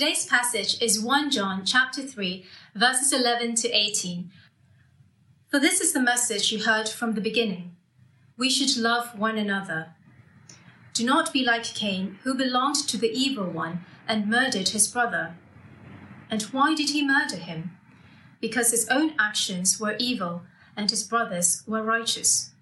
Today's 0.00 0.24
passage 0.24 0.80
is 0.80 0.98
1 0.98 1.30
John 1.30 1.62
chapter 1.66 2.00
3 2.00 2.42
verses 2.74 3.12
11 3.12 3.56
to 3.56 3.68
18. 3.68 4.30
For 5.50 5.60
this 5.60 5.78
is 5.82 5.92
the 5.92 6.00
message 6.00 6.50
you 6.50 6.64
heard 6.64 6.88
from 6.88 7.12
the 7.12 7.20
beginning. 7.20 7.76
We 8.38 8.48
should 8.48 8.82
love 8.82 9.18
one 9.18 9.36
another. 9.36 9.88
Do 10.94 11.04
not 11.04 11.34
be 11.34 11.44
like 11.44 11.64
Cain, 11.64 12.18
who 12.22 12.32
belonged 12.32 12.76
to 12.88 12.96
the 12.96 13.12
evil 13.12 13.44
one 13.44 13.84
and 14.08 14.26
murdered 14.26 14.70
his 14.70 14.88
brother. 14.88 15.34
And 16.30 16.44
why 16.44 16.74
did 16.74 16.88
he 16.88 17.06
murder 17.06 17.36
him? 17.36 17.72
Because 18.40 18.70
his 18.70 18.88
own 18.88 19.12
actions 19.18 19.78
were 19.78 19.96
evil 19.98 20.44
and 20.78 20.88
his 20.88 21.02
brothers 21.02 21.62
were 21.66 21.82
righteous. 21.82 22.52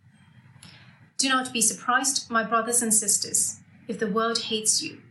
Do 1.19 1.29
not 1.29 1.53
be 1.53 1.63
surprised, 1.63 2.33
my 2.33 2.43
brothers 2.43 2.83
and 2.83 2.93
sisters, 2.93 3.61
if 3.87 4.01
the 4.01 4.11
world 4.11 4.39
hates 4.39 4.83
you. 4.83 5.03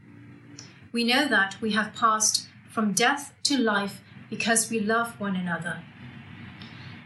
We 0.92 1.04
know 1.04 1.28
that 1.28 1.58
we 1.62 1.72
have 1.74 1.96
passed 1.96 2.48
from 2.70 2.94
death 2.94 3.34
to 3.44 3.58
life 3.58 4.02
because 4.30 4.70
we 4.70 4.80
love 4.80 5.20
one 5.20 5.36
another. 5.36 5.84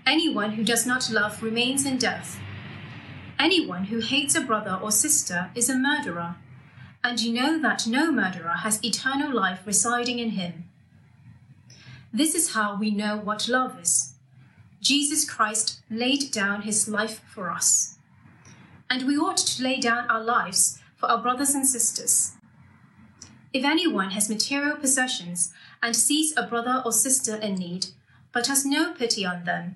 Anyone 0.06 0.52
who 0.52 0.64
does 0.64 0.86
not 0.86 1.10
love 1.12 1.44
remains 1.44 1.86
in 1.86 1.98
death. 1.98 2.40
Anyone 3.40 3.86
who 3.86 4.00
hates 4.00 4.36
a 4.36 4.42
brother 4.42 4.80
or 4.82 4.92
sister 4.92 5.52
is 5.56 5.70
a 5.70 5.78
murderer, 5.78 6.36
and 7.04 7.20
you 7.20 7.34
know 7.34 7.60
that 7.60 7.88
no 7.88 8.12
murderer 8.12 8.56
has 8.64 8.84
eternal 8.84 9.34
life 9.34 9.62
residing 9.66 10.20
in 10.20 10.32
him. 10.32 10.66
This 12.14 12.36
is 12.36 12.54
how 12.54 12.78
we 12.78 12.92
know 12.92 13.18
what 13.18 13.48
love 13.48 13.80
is. 13.80 14.14
Jesus 14.82 15.30
Christ 15.30 15.80
laid 15.90 16.32
down 16.32 16.64
his 16.64 16.88
life 16.88 17.22
for 17.34 17.50
us 17.50 17.98
and 18.92 19.08
we 19.08 19.16
ought 19.16 19.38
to 19.38 19.64
lay 19.64 19.80
down 19.80 20.06
our 20.10 20.22
lives 20.22 20.78
for 20.98 21.10
our 21.10 21.22
brothers 21.22 21.56
and 21.56 21.66
sisters. 21.66 22.34
If 23.54 23.66
anyone 23.66 24.12
has 24.12 24.30
material 24.30 24.78
possessions 24.78 25.52
and 25.84 25.96
sees 25.96 26.34
a 26.38 26.44
brother 26.48 26.82
or 26.86 26.92
sister 26.92 27.36
in 27.36 27.56
need, 27.56 27.88
but 28.32 28.48
has 28.48 28.66
no 28.66 28.94
pity 28.94 29.26
on 29.26 29.44
them, 29.44 29.76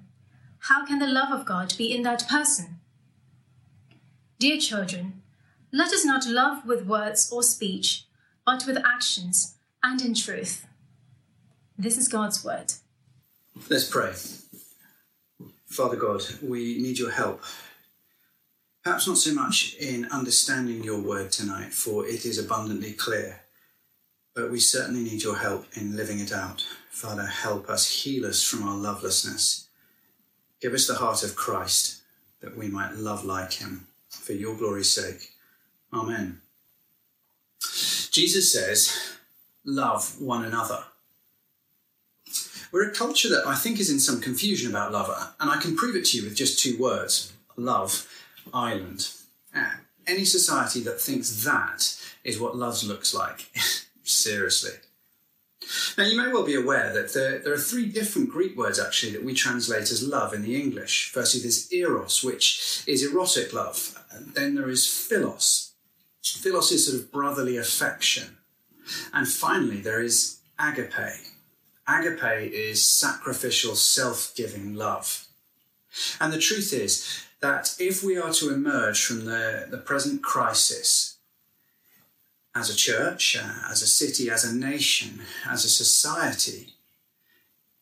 how 0.59 0.85
can 0.85 0.99
the 0.99 1.07
love 1.07 1.31
of 1.31 1.45
God 1.45 1.73
be 1.77 1.93
in 1.93 2.03
that 2.03 2.27
person? 2.29 2.79
Dear 4.39 4.57
children, 4.59 5.21
let 5.71 5.91
us 5.91 6.05
not 6.05 6.25
love 6.25 6.65
with 6.65 6.85
words 6.85 7.29
or 7.31 7.43
speech, 7.43 8.05
but 8.45 8.65
with 8.65 8.77
actions 8.85 9.55
and 9.83 10.01
in 10.01 10.13
truth. 10.13 10.65
This 11.77 11.97
is 11.97 12.07
God's 12.07 12.43
word. 12.43 12.73
Let's 13.69 13.89
pray. 13.89 14.13
Father 15.67 15.97
God, 15.97 16.23
we 16.41 16.81
need 16.81 16.97
your 16.97 17.11
help 17.11 17.43
Perhaps 18.85 19.07
not 19.07 19.17
so 19.17 19.33
much 19.33 19.73
in 19.79 20.05
understanding 20.11 20.83
your 20.83 20.99
word 20.99 21.31
tonight, 21.31 21.73
for 21.73 22.05
it 22.05 22.23
is 22.23 22.37
abundantly 22.37 22.93
clear, 22.93 23.41
but 24.35 24.51
we 24.51 24.59
certainly 24.59 25.01
need 25.03 25.23
your 25.23 25.37
help 25.37 25.65
in 25.75 25.95
living 25.95 26.19
it 26.19 26.33
out. 26.33 26.65
Father, 26.89 27.25
help 27.25 27.69
us, 27.69 28.03
heal 28.03 28.25
us 28.25 28.43
from 28.43 28.67
our 28.67 28.75
lovelessness. 28.75 29.69
Give 30.61 30.73
us 30.73 30.87
the 30.87 30.95
heart 30.95 31.23
of 31.23 31.35
Christ 31.35 32.01
that 32.41 32.57
we 32.57 32.67
might 32.67 32.95
love 32.95 33.23
like 33.25 33.53
him 33.53 33.87
for 34.09 34.33
your 34.33 34.55
glory's 34.55 34.93
sake. 34.93 35.31
Amen. 35.93 36.41
Jesus 38.11 38.51
says, 38.51 39.15
Love 39.63 40.21
one 40.21 40.45
another. 40.45 40.83
We're 42.71 42.89
a 42.89 42.93
culture 42.93 43.29
that 43.29 43.47
I 43.47 43.55
think 43.55 43.79
is 43.79 43.89
in 43.89 43.99
some 43.99 44.21
confusion 44.21 44.69
about 44.69 44.91
love, 44.91 45.33
and 45.39 45.49
I 45.49 45.57
can 45.59 45.75
prove 45.75 45.95
it 45.95 46.05
to 46.05 46.17
you 46.17 46.23
with 46.23 46.35
just 46.35 46.59
two 46.59 46.77
words 46.77 47.33
love 47.55 48.07
island. 48.53 49.09
Ah, 49.55 49.79
any 50.05 50.25
society 50.25 50.81
that 50.81 50.99
thinks 50.99 51.43
that 51.45 51.97
is 52.23 52.39
what 52.39 52.55
love 52.55 52.83
looks 52.83 53.13
like, 53.13 53.49
seriously. 54.05 54.71
Now, 55.97 56.03
you 56.03 56.17
may 56.17 56.31
well 56.31 56.45
be 56.45 56.55
aware 56.55 56.93
that 56.93 57.13
there, 57.13 57.39
there, 57.39 57.53
are 57.53 57.57
three 57.57 57.87
different 57.87 58.29
Greek 58.29 58.55
words 58.55 58.79
actually 58.79 59.13
that 59.13 59.23
we 59.23 59.33
translate 59.33 59.91
as 59.91 60.07
love 60.07 60.33
in 60.33 60.43
the 60.43 60.59
English. 60.59 61.11
Firstly, 61.11 61.41
there's 61.41 61.71
eros, 61.71 62.23
which 62.23 62.83
is 62.85 63.03
erotic 63.03 63.51
love. 63.51 63.97
And 64.11 64.33
then 64.33 64.55
there 64.55 64.69
is 64.69 64.87
philos. 64.87 65.73
Philos 66.23 66.71
is 66.71 66.87
sort 66.87 67.01
of 67.01 67.11
brotherly 67.11 67.57
affection. 67.57 68.37
And 69.13 69.27
finally, 69.27 69.81
there 69.81 70.01
is 70.01 70.39
agape. 70.59 70.93
Agape 71.87 72.51
is 72.51 72.85
sacrificial, 72.85 73.75
self 73.75 74.33
giving 74.35 74.75
love. 74.75 75.25
And 76.19 76.31
the 76.31 76.39
truth 76.39 76.73
is, 76.73 77.25
that 77.41 77.75
if 77.79 78.03
we 78.03 78.17
are 78.17 78.33
to 78.33 78.53
emerge 78.53 79.05
from 79.05 79.25
the, 79.25 79.67
the 79.69 79.77
present 79.77 80.23
crisis 80.23 81.14
as 82.55 82.69
a 82.69 82.75
church, 82.75 83.35
uh, 83.35 83.69
as 83.69 83.81
a 83.81 83.87
city, 83.87 84.29
as 84.29 84.45
a 84.45 84.55
nation, 84.55 85.21
as 85.47 85.65
a 85.65 85.69
society, 85.69 86.73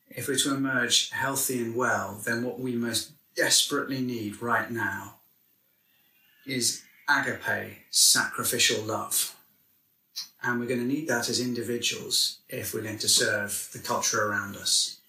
if 0.10 0.28
we're 0.28 0.38
to 0.38 0.54
emerge 0.54 1.12
healthy 1.12 1.60
and 1.60 1.76
well, 1.76 2.20
then 2.26 2.44
what 2.44 2.60
we 2.60 2.74
most 2.76 3.12
desperately 3.36 4.02
need 4.02 4.42
right 4.42 4.70
now 4.70 5.16
is 6.46 6.84
agape, 7.10 7.78
sacrificial 7.90 8.84
love. 8.84 9.36
And 10.42 10.60
we're 10.60 10.68
going 10.68 10.82
to 10.82 10.86
need 10.86 11.08
that 11.08 11.30
as 11.30 11.40
individuals 11.40 12.40
if 12.50 12.74
we're 12.74 12.82
going 12.82 12.98
to 13.00 13.08
serve 13.08 13.70
the 13.74 13.80
culture 13.80 14.28
around 14.28 14.56
us. 14.58 15.00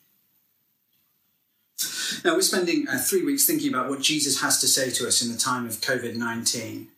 Now, 2.25 2.35
we're 2.35 2.43
spending 2.43 2.87
uh, 2.89 2.99
three 2.99 3.25
weeks 3.25 3.45
thinking 3.45 3.69
about 3.69 3.89
what 3.89 4.01
Jesus 4.01 4.41
has 4.41 4.61
to 4.61 4.69
say 4.69 4.91
to 4.91 5.07
us 5.09 5.23
in 5.23 5.33
the 5.33 5.39
time 5.39 5.67
of 5.67 5.81
COVID 5.81 6.15
19. 6.15 6.89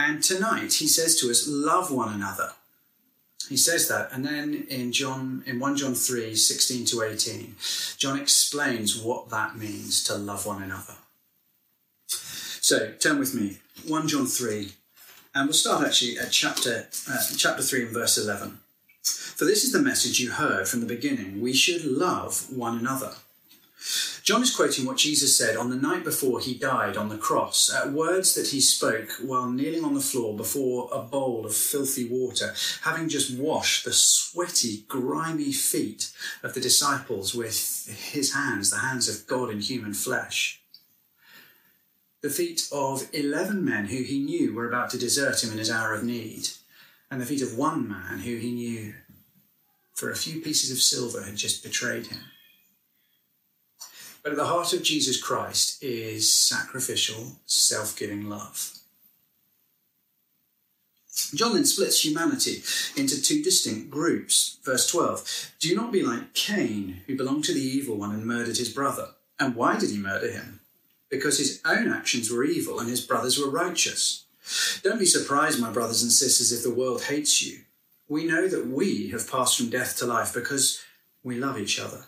And 0.00 0.22
tonight, 0.22 0.74
he 0.74 0.86
says 0.86 1.16
to 1.16 1.28
us, 1.28 1.48
Love 1.48 1.90
one 1.90 2.14
another. 2.14 2.52
He 3.48 3.56
says 3.56 3.88
that, 3.88 4.12
and 4.12 4.24
then 4.24 4.66
in 4.68 4.92
John, 4.92 5.42
in 5.44 5.58
1 5.58 5.76
John 5.76 5.94
3 5.94 6.36
16 6.36 6.84
to 6.86 7.02
18, 7.02 7.56
John 7.96 8.16
explains 8.16 8.96
what 9.02 9.28
that 9.30 9.56
means 9.56 10.04
to 10.04 10.14
love 10.14 10.46
one 10.46 10.62
another. 10.62 10.94
So 12.06 12.92
turn 12.92 13.18
with 13.18 13.34
me, 13.34 13.58
1 13.88 14.06
John 14.06 14.26
3, 14.26 14.70
and 15.34 15.46
we'll 15.46 15.54
start 15.54 15.84
actually 15.84 16.16
at 16.18 16.30
chapter, 16.30 16.86
uh, 17.10 17.18
chapter 17.36 17.62
3 17.62 17.86
and 17.86 17.92
verse 17.92 18.18
11. 18.18 18.58
For 19.02 19.46
this 19.46 19.64
is 19.64 19.72
the 19.72 19.82
message 19.82 20.20
you 20.20 20.30
heard 20.30 20.68
from 20.68 20.78
the 20.78 20.86
beginning 20.86 21.40
we 21.40 21.54
should 21.54 21.84
love 21.84 22.52
one 22.54 22.78
another. 22.78 23.14
John 24.28 24.42
is 24.42 24.54
quoting 24.54 24.84
what 24.84 24.98
Jesus 24.98 25.38
said 25.38 25.56
on 25.56 25.70
the 25.70 25.76
night 25.76 26.04
before 26.04 26.38
he 26.38 26.52
died 26.52 26.98
on 26.98 27.08
the 27.08 27.16
cross, 27.16 27.72
at 27.74 27.92
words 27.94 28.34
that 28.34 28.48
he 28.48 28.60
spoke 28.60 29.12
while 29.22 29.50
kneeling 29.50 29.86
on 29.86 29.94
the 29.94 30.02
floor 30.02 30.36
before 30.36 30.90
a 30.92 31.00
bowl 31.00 31.46
of 31.46 31.56
filthy 31.56 32.06
water, 32.06 32.52
having 32.82 33.08
just 33.08 33.34
washed 33.38 33.86
the 33.86 33.92
sweaty, 33.94 34.84
grimy 34.86 35.50
feet 35.50 36.12
of 36.42 36.52
the 36.52 36.60
disciples 36.60 37.34
with 37.34 37.86
his 38.12 38.34
hands, 38.34 38.68
the 38.68 38.80
hands 38.80 39.08
of 39.08 39.26
God 39.26 39.48
in 39.48 39.60
human 39.60 39.94
flesh. 39.94 40.60
The 42.20 42.28
feet 42.28 42.68
of 42.70 43.08
11 43.14 43.64
men 43.64 43.86
who 43.86 44.02
he 44.02 44.18
knew 44.18 44.52
were 44.52 44.68
about 44.68 44.90
to 44.90 44.98
desert 44.98 45.42
him 45.42 45.52
in 45.52 45.58
his 45.58 45.70
hour 45.70 45.94
of 45.94 46.04
need, 46.04 46.50
and 47.10 47.18
the 47.18 47.24
feet 47.24 47.40
of 47.40 47.56
one 47.56 47.88
man 47.88 48.18
who 48.18 48.36
he 48.36 48.52
knew 48.52 48.92
for 49.94 50.10
a 50.10 50.16
few 50.16 50.42
pieces 50.42 50.70
of 50.70 50.82
silver 50.82 51.22
had 51.22 51.36
just 51.36 51.62
betrayed 51.62 52.08
him. 52.08 52.18
But 54.28 54.32
at 54.34 54.44
the 54.44 54.52
heart 54.52 54.74
of 54.74 54.82
Jesus 54.82 55.18
Christ 55.18 55.82
is 55.82 56.30
sacrificial, 56.30 57.38
self 57.46 57.96
giving 57.98 58.28
love. 58.28 58.74
John 61.34 61.54
then 61.54 61.64
splits 61.64 62.04
humanity 62.04 62.62
into 62.94 63.22
two 63.22 63.42
distinct 63.42 63.88
groups. 63.88 64.58
Verse 64.62 64.86
12 64.86 65.52
Do 65.60 65.74
not 65.74 65.92
be 65.92 66.02
like 66.02 66.34
Cain, 66.34 67.00
who 67.06 67.16
belonged 67.16 67.44
to 67.44 67.54
the 67.54 67.62
evil 67.62 67.96
one 67.96 68.12
and 68.12 68.26
murdered 68.26 68.58
his 68.58 68.68
brother. 68.68 69.12
And 69.40 69.54
why 69.54 69.78
did 69.78 69.88
he 69.88 69.96
murder 69.96 70.30
him? 70.30 70.60
Because 71.08 71.38
his 71.38 71.62
own 71.64 71.90
actions 71.90 72.30
were 72.30 72.44
evil 72.44 72.80
and 72.80 72.90
his 72.90 73.00
brothers 73.00 73.38
were 73.38 73.48
righteous. 73.48 74.26
Don't 74.82 74.98
be 74.98 75.06
surprised, 75.06 75.58
my 75.58 75.72
brothers 75.72 76.02
and 76.02 76.12
sisters, 76.12 76.52
if 76.52 76.62
the 76.62 76.78
world 76.78 77.04
hates 77.04 77.42
you. 77.42 77.60
We 78.08 78.26
know 78.26 78.46
that 78.46 78.66
we 78.66 79.08
have 79.08 79.30
passed 79.30 79.56
from 79.56 79.70
death 79.70 79.96
to 79.96 80.04
life 80.04 80.34
because 80.34 80.82
we 81.22 81.36
love 81.36 81.58
each 81.58 81.80
other. 81.80 82.04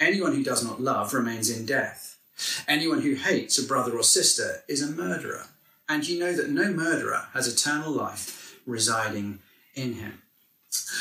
Anyone 0.00 0.34
who 0.34 0.44
does 0.44 0.64
not 0.64 0.80
love 0.80 1.14
remains 1.14 1.50
in 1.50 1.66
death. 1.66 2.18
Anyone 2.66 3.02
who 3.02 3.14
hates 3.14 3.58
a 3.58 3.66
brother 3.66 3.96
or 3.96 4.02
sister 4.02 4.62
is 4.68 4.82
a 4.82 4.90
murderer. 4.90 5.46
And 5.88 6.06
you 6.06 6.18
know 6.18 6.32
that 6.32 6.50
no 6.50 6.72
murderer 6.72 7.26
has 7.32 7.46
eternal 7.46 7.92
life 7.92 8.58
residing 8.66 9.40
in 9.74 9.94
him. 9.94 10.22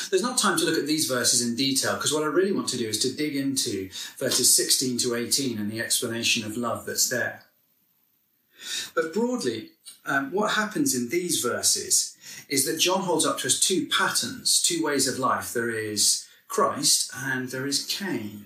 There's 0.09 0.21
not 0.21 0.37
time 0.37 0.57
to 0.59 0.65
look 0.65 0.77
at 0.77 0.85
these 0.85 1.07
verses 1.07 1.41
in 1.41 1.55
detail 1.55 1.95
because 1.95 2.13
what 2.13 2.23
I 2.23 2.27
really 2.27 2.51
want 2.51 2.67
to 2.69 2.77
do 2.77 2.87
is 2.87 2.99
to 2.99 3.15
dig 3.15 3.35
into 3.35 3.89
verses 4.17 4.55
16 4.55 4.99
to 4.99 5.15
18 5.15 5.57
and 5.57 5.71
the 5.71 5.79
explanation 5.79 6.45
of 6.45 6.57
love 6.57 6.85
that's 6.85 7.09
there. 7.09 7.43
But 8.93 9.13
broadly, 9.13 9.69
um, 10.05 10.31
what 10.31 10.53
happens 10.53 10.95
in 10.95 11.09
these 11.09 11.41
verses 11.41 12.15
is 12.49 12.65
that 12.65 12.79
John 12.79 13.01
holds 13.01 13.25
up 13.25 13.39
to 13.39 13.47
us 13.47 13.59
two 13.59 13.87
patterns, 13.87 14.61
two 14.61 14.83
ways 14.83 15.07
of 15.07 15.17
life. 15.17 15.53
There 15.53 15.69
is 15.69 16.27
Christ 16.47 17.11
and 17.15 17.49
there 17.49 17.65
is 17.65 17.85
Cain. 17.85 18.45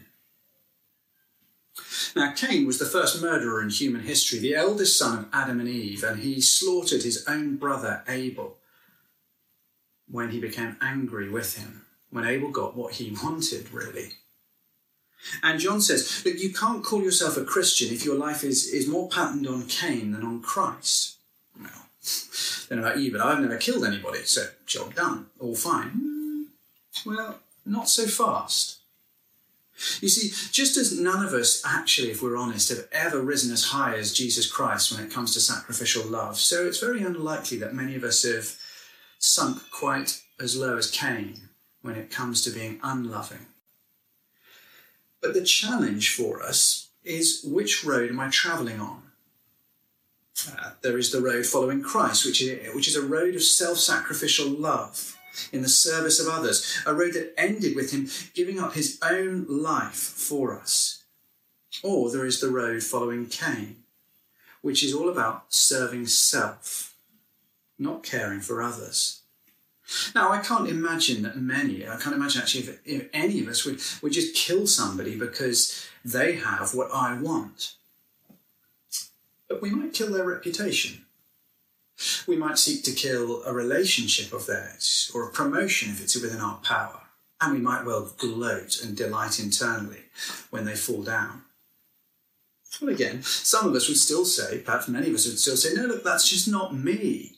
Now, 2.16 2.32
Cain 2.32 2.66
was 2.66 2.80
the 2.80 2.86
first 2.86 3.22
murderer 3.22 3.62
in 3.62 3.70
human 3.70 4.02
history, 4.02 4.40
the 4.40 4.56
eldest 4.56 4.98
son 4.98 5.20
of 5.20 5.30
Adam 5.34 5.60
and 5.60 5.70
Eve, 5.70 6.04
and 6.04 6.20
he 6.20 6.42
slaughtered 6.42 7.04
his 7.04 7.26
own 7.28 7.58
brother 7.58 8.04
Abel 8.08 8.58
when 10.10 10.30
he 10.32 10.40
became 10.40 10.78
angry 10.82 11.30
with 11.30 11.58
him. 11.58 11.86
when 12.10 12.26
Abel 12.26 12.50
got 12.50 12.76
what 12.76 12.94
he 12.94 13.16
wanted, 13.24 13.72
really. 13.74 14.14
And 15.44 15.60
John 15.60 15.82
says, 15.82 16.24
Look, 16.26 16.40
you 16.40 16.54
can't 16.54 16.84
call 16.84 17.04
yourself 17.04 17.38
a 17.38 17.44
Christian 17.44 17.94
if 17.94 18.06
your 18.06 18.16
life 18.16 18.44
is, 18.44 18.68
is 18.68 18.88
more 18.88 19.10
patterned 19.10 19.48
on 19.48 19.68
Cain 19.68 20.12
than 20.12 20.24
on 20.24 20.42
Christ. 20.42 21.18
Well, 21.60 21.70
know 22.72 22.80
about 22.80 23.00
you, 23.00 23.12
but 23.12 23.22
I've 23.22 23.40
never 23.42 23.58
killed 23.58 23.84
anybody, 23.84 24.20
so 24.24 24.48
job 24.66 24.96
done, 24.96 25.28
all 25.40 25.56
fine. 25.56 25.90
Hmm. 25.90 26.44
Well, 27.06 27.40
not 27.66 27.90
so 27.90 28.06
fast. 28.06 28.77
You 30.02 30.10
see, 30.10 30.30
just 30.52 30.76
as 30.76 31.00
none 31.00 31.24
of 31.24 31.34
us, 31.34 31.62
actually, 31.64 32.10
if 32.10 32.24
we're 32.24 32.38
honest, 32.38 32.70
have 32.70 32.88
ever 32.92 33.22
risen 33.22 33.54
as 33.54 33.66
high 33.66 33.96
as 33.96 34.14
Jesus 34.14 34.52
Christ 34.52 34.92
when 34.92 35.06
it 35.06 35.12
comes 35.12 35.34
to 35.34 35.40
sacrificial 35.40 36.04
love, 36.06 36.38
so 36.38 36.66
it's 36.66 36.80
very 36.80 37.04
unlikely 37.04 37.58
that 37.60 37.76
many 37.76 37.96
of 37.96 38.04
us 38.04 38.24
have 38.24 38.56
sunk 39.20 39.62
quite 39.72 40.22
as 40.40 40.56
low 40.56 40.78
as 40.78 40.90
Cain 40.90 41.50
when 41.82 41.96
it 41.96 42.10
comes 42.10 42.42
to 42.42 42.50
being 42.50 42.80
unloving. 42.82 43.46
But 45.22 45.34
the 45.34 45.44
challenge 45.44 46.16
for 46.16 46.42
us 46.42 46.90
is 47.04 47.44
which 47.46 47.84
road 47.84 48.10
am 48.10 48.20
I 48.20 48.30
travelling 48.30 48.80
on? 48.80 49.04
Uh, 50.48 50.72
there 50.82 50.98
is 50.98 51.12
the 51.12 51.22
road 51.22 51.46
following 51.46 51.82
Christ, 51.82 52.26
which 52.26 52.42
is, 52.42 52.74
which 52.76 52.88
is 52.88 52.96
a 52.96 53.02
road 53.02 53.36
of 53.36 53.42
self 53.42 53.78
sacrificial 53.78 54.48
love 54.48 55.17
in 55.52 55.62
the 55.62 55.70
service 55.70 56.20
of 56.20 56.28
others, 56.28 56.82
a 56.86 56.94
road 56.94 57.14
that 57.14 57.34
ended 57.38 57.76
with 57.76 57.92
him 57.92 58.10
giving 58.34 58.60
up 58.60 58.74
his 58.74 59.00
own 59.02 59.46
life 59.48 59.96
for 59.96 60.58
us. 60.58 61.04
Or 61.84 62.12
there 62.12 62.26
is 62.26 62.40
the 62.40 62.50
road 62.50 62.84
following 62.84 63.28
Cain, 63.28 63.78
which 64.62 64.84
is 64.84 64.94
all 64.94 65.10
about 65.10 65.54
serving 65.54 66.08
self, 66.08 66.96
not 67.78 68.04
caring 68.04 68.42
for 68.42 68.62
others. 68.62 69.22
Now, 70.14 70.32
I 70.32 70.40
can't 70.40 70.68
imagine 70.68 71.24
that 71.24 71.38
many, 71.38 71.88
I 71.88 71.98
can't 71.98 72.16
imagine 72.16 72.42
actually 72.42 72.64
if, 72.66 72.80
if 72.86 73.10
any 73.14 73.40
of 73.42 73.48
us 73.48 73.64
would, 73.64 73.80
would 74.02 74.12
just 74.12 74.36
kill 74.36 74.68
somebody 74.68 75.18
because 75.18 75.88
they 76.04 76.36
have 76.36 76.74
what 76.74 76.90
I 76.94 77.20
want. 77.20 77.76
But 79.48 79.62
we 79.62 79.70
might 79.70 79.94
kill 79.94 80.12
their 80.12 80.26
reputation. 80.26 81.06
We 82.28 82.36
might 82.36 82.58
seek 82.58 82.84
to 82.84 82.92
kill 82.92 83.44
a 83.44 83.54
relationship 83.54 84.34
of 84.34 84.46
theirs 84.46 85.12
or 85.14 85.28
a 85.28 85.32
promotion 85.32 85.90
if 85.90 86.02
it's 86.02 86.20
within 86.20 86.42
our 86.42 86.58
power. 86.58 87.02
And 87.40 87.54
we 87.54 87.60
might 87.60 87.86
well 87.86 88.12
gloat 88.18 88.82
and 88.82 88.98
delight 88.98 89.40
internally 89.40 90.04
when 90.50 90.66
they 90.66 90.76
fall 90.76 91.04
down. 91.04 91.44
Well, 92.82 92.92
again, 92.92 93.24
some 93.24 93.68
of 93.68 93.76
us 93.76 93.88
would 93.88 93.98
still 93.98 94.26
say, 94.26 94.60
perhaps 94.60 94.88
many 94.88 95.10
of 95.10 95.16
us 95.16 95.28
would 95.28 95.40
still 95.40 95.58
say, 95.58 95.74
no, 95.74 95.86
look, 95.86 96.04
that's 96.04 96.30
just 96.30 96.48
not 96.48 96.76
me. 96.76 97.34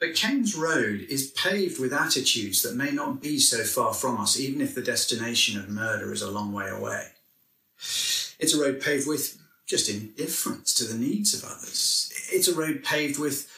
But 0.00 0.14
Cain's 0.14 0.54
road 0.54 1.06
is 1.08 1.32
paved 1.32 1.80
with 1.80 1.92
attitudes 1.92 2.62
that 2.62 2.76
may 2.76 2.90
not 2.90 3.20
be 3.20 3.38
so 3.38 3.64
far 3.64 3.92
from 3.92 4.20
us, 4.20 4.38
even 4.38 4.60
if 4.60 4.74
the 4.74 4.82
destination 4.82 5.58
of 5.58 5.68
murder 5.68 6.12
is 6.12 6.22
a 6.22 6.30
long 6.30 6.52
way 6.52 6.68
away. 6.68 7.08
It's 8.38 8.54
a 8.54 8.60
road 8.60 8.80
paved 8.80 9.08
with 9.08 9.38
just 9.68 9.90
indifference 9.90 10.72
to 10.74 10.84
the 10.84 10.98
needs 10.98 11.34
of 11.34 11.44
others. 11.44 12.10
It's 12.32 12.48
a 12.48 12.54
road 12.54 12.82
paved 12.82 13.18
with, 13.18 13.48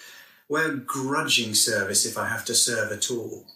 well, 0.49 0.77
grudging 0.77 1.55
service 1.55 2.05
if 2.05 2.19
I 2.19 2.29
have 2.29 2.45
to 2.47 2.55
serve 2.55 2.91
at 2.91 3.11
all. 3.11 3.47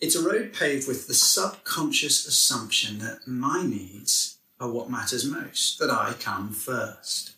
It's 0.00 0.14
a 0.14 0.26
road 0.26 0.52
paved 0.52 0.86
with 0.86 1.08
the 1.08 1.14
subconscious 1.14 2.24
assumption 2.26 3.00
that 3.00 3.26
my 3.26 3.64
needs 3.64 4.38
are 4.60 4.70
what 4.70 4.88
matters 4.88 5.24
most, 5.24 5.80
that 5.80 5.90
I 5.90 6.14
come 6.18 6.52
first. 6.52 7.32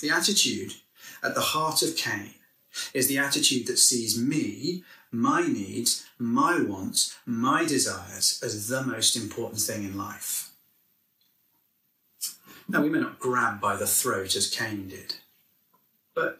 The 0.00 0.10
attitude 0.10 0.74
at 1.24 1.34
the 1.34 1.40
heart 1.40 1.82
of 1.82 1.96
Cain 1.96 2.34
is 2.94 3.08
the 3.08 3.18
attitude 3.18 3.66
that 3.66 3.78
sees 3.78 4.16
me, 4.16 4.84
my 5.10 5.46
needs, 5.46 6.06
my 6.18 6.60
wants, 6.60 7.16
my 7.26 7.64
desires 7.64 8.40
as 8.44 8.68
the 8.68 8.82
most 8.84 9.16
important 9.16 9.60
thing 9.60 9.82
in 9.82 9.98
life. 9.98 10.52
Now, 12.68 12.82
we 12.82 12.90
may 12.90 13.00
not 13.00 13.20
grab 13.20 13.60
by 13.60 13.76
the 13.76 13.86
throat 13.86 14.34
as 14.34 14.50
Cain 14.50 14.88
did, 14.88 15.14
but 16.14 16.38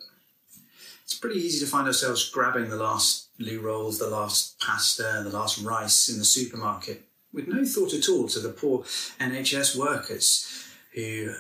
it's 1.05 1.15
pretty 1.15 1.39
easy 1.39 1.65
to 1.65 1.71
find 1.71 1.87
ourselves 1.87 2.29
grabbing 2.29 2.69
the 2.69 2.77
last 2.77 3.29
loo 3.39 3.61
rolls, 3.61 3.99
the 3.99 4.09
last 4.09 4.59
pasta, 4.59 5.23
the 5.23 5.31
last 5.31 5.63
rice 5.63 6.09
in 6.09 6.19
the 6.19 6.25
supermarket 6.25 7.07
with 7.37 7.47
no 7.47 7.65
thought 7.65 7.95
at 7.95 8.09
all 8.09 8.27
to 8.27 8.41
the 8.41 8.49
poor 8.49 8.83
NHS 9.21 9.77
workers 9.77 10.67
who 10.95 11.35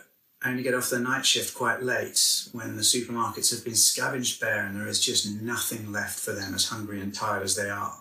only 0.44 0.62
get 0.62 0.74
off 0.74 0.90
their 0.90 1.00
night 1.00 1.24
shift 1.24 1.54
quite 1.54 1.82
late 1.82 2.48
when 2.52 2.76
the 2.76 2.82
supermarkets 2.82 3.50
have 3.50 3.64
been 3.64 3.74
scavenged 3.74 4.38
bare 4.40 4.66
and 4.66 4.78
there 4.78 4.86
is 4.86 5.00
just 5.00 5.28
nothing 5.40 5.90
left 5.90 6.20
for 6.20 6.32
them 6.32 6.54
as 6.54 6.68
hungry 6.68 7.00
and 7.00 7.14
tired 7.14 7.42
as 7.42 7.56
they 7.56 7.70
are. 7.70 7.96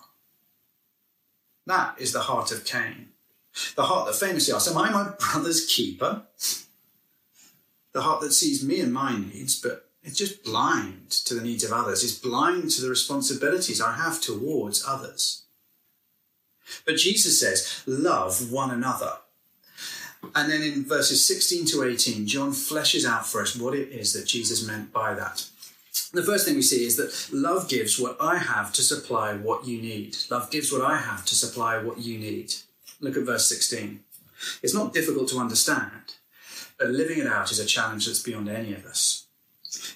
That 1.66 1.96
is 1.98 2.12
the 2.12 2.20
heart 2.20 2.52
of 2.52 2.66
Cain. 2.66 3.08
The 3.76 3.84
heart 3.84 4.08
that 4.08 4.16
famously 4.16 4.54
asks, 4.54 4.70
Am 4.70 4.78
I 4.78 4.92
my 4.92 5.14
brother's 5.18 5.66
keeper? 5.66 6.24
The 7.96 8.02
heart 8.02 8.20
that 8.20 8.34
sees 8.34 8.62
me 8.62 8.82
and 8.82 8.94
my 8.94 9.18
needs, 9.18 9.62
but 9.62 9.90
it's 10.04 10.18
just 10.18 10.44
blind 10.44 11.12
to 11.12 11.34
the 11.34 11.42
needs 11.42 11.64
of 11.64 11.72
others, 11.72 12.04
it's 12.04 12.20
blind 12.20 12.70
to 12.72 12.82
the 12.82 12.90
responsibilities 12.90 13.80
I 13.80 13.94
have 13.94 14.20
towards 14.20 14.84
others. 14.86 15.44
But 16.86 16.98
Jesus 16.98 17.40
says, 17.40 17.84
Love 17.88 18.52
one 18.52 18.70
another. 18.70 19.14
And 20.36 20.52
then 20.52 20.62
in 20.62 20.84
verses 20.84 21.26
16 21.26 21.68
to 21.68 21.84
18, 21.86 22.28
John 22.28 22.52
fleshes 22.52 23.06
out 23.06 23.26
for 23.26 23.42
us 23.42 23.56
what 23.56 23.74
it 23.74 23.88
is 23.94 24.12
that 24.12 24.28
Jesus 24.28 24.68
meant 24.68 24.92
by 24.92 25.14
that. 25.14 25.48
The 26.12 26.22
first 26.22 26.46
thing 26.46 26.56
we 26.56 26.64
see 26.64 26.86
is 26.86 26.98
that 26.98 27.30
love 27.32 27.70
gives 27.70 27.98
what 27.98 28.18
I 28.20 28.40
have 28.40 28.74
to 28.74 28.82
supply 28.82 29.36
what 29.36 29.66
you 29.66 29.82
need. 29.82 30.18
Love 30.30 30.52
gives 30.52 30.70
what 30.70 30.82
I 30.82 30.98
have 30.98 31.24
to 31.28 31.36
supply 31.36 31.82
what 31.82 32.00
you 32.00 32.20
need. 32.20 32.56
Look 33.00 33.16
at 33.16 33.24
verse 33.24 33.48
16. 33.48 34.02
It's 34.62 34.74
not 34.74 34.94
difficult 34.94 35.30
to 35.30 35.40
understand, 35.40 36.16
but 36.78 36.90
living 36.90 37.20
it 37.20 37.28
out 37.28 37.52
is 37.52 37.60
a 37.60 37.66
challenge 37.66 38.06
that's 38.06 38.24
beyond 38.24 38.50
any 38.50 38.74
of 38.74 38.86
us. 38.86 39.28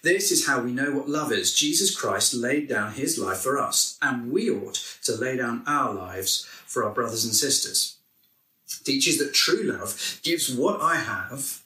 This 0.02 0.32
is 0.32 0.48
how 0.48 0.62
we 0.62 0.72
know 0.72 0.92
what 0.92 1.10
love 1.10 1.32
is. 1.32 1.54
Jesus 1.54 1.96
Christ 1.96 2.34
laid 2.34 2.68
down 2.68 2.94
his 2.94 3.18
life 3.18 3.40
for 3.40 3.58
us, 3.58 3.98
and 4.02 4.32
we 4.32 4.50
ought 4.50 4.76
to 5.04 5.16
lay 5.16 5.38
down 5.38 5.64
our 5.66 5.94
lives 5.94 6.46
for 6.66 6.84
our 6.84 6.94
brothers 6.94 7.26
and 7.26 7.34
sisters 7.34 8.00
teaches 8.84 9.18
that 9.18 9.34
true 9.34 9.64
love 9.64 10.20
gives 10.24 10.54
what 10.54 10.82
I 10.82 10.96
have 10.96 11.64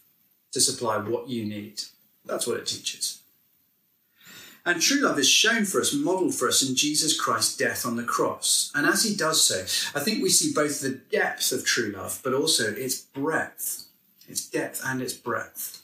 to 0.52 0.62
supply 0.62 0.98
what 0.98 1.30
you 1.30 1.46
need. 1.46 1.82
That's 2.26 2.48
what 2.48 2.58
it 2.58 2.66
teaches. 2.66 3.20
And 4.66 4.82
true 4.82 5.02
love 5.02 5.20
is 5.20 5.30
shown 5.30 5.66
for 5.66 5.82
us, 5.82 5.94
modelled 5.94 6.36
for 6.36 6.48
us 6.48 6.68
in 6.68 6.76
Jesus 6.76 7.20
Christ's 7.20 7.58
death 7.58 7.86
on 7.86 7.98
the 7.98 8.04
cross. 8.04 8.72
And 8.74 8.88
as 8.88 9.04
he 9.04 9.14
does 9.14 9.44
so, 9.44 9.62
I 9.98 10.02
think 10.02 10.24
we 10.24 10.30
see 10.30 10.54
both 10.54 10.80
the 10.80 11.02
depth 11.12 11.52
of 11.52 11.66
true 11.66 11.92
love, 11.92 12.22
but 12.24 12.34
also 12.34 12.72
its 12.72 13.02
breadth, 13.02 13.88
its 14.28 14.48
depth 14.48 14.82
and 14.86 15.02
its 15.02 15.14
breadth. 15.14 15.82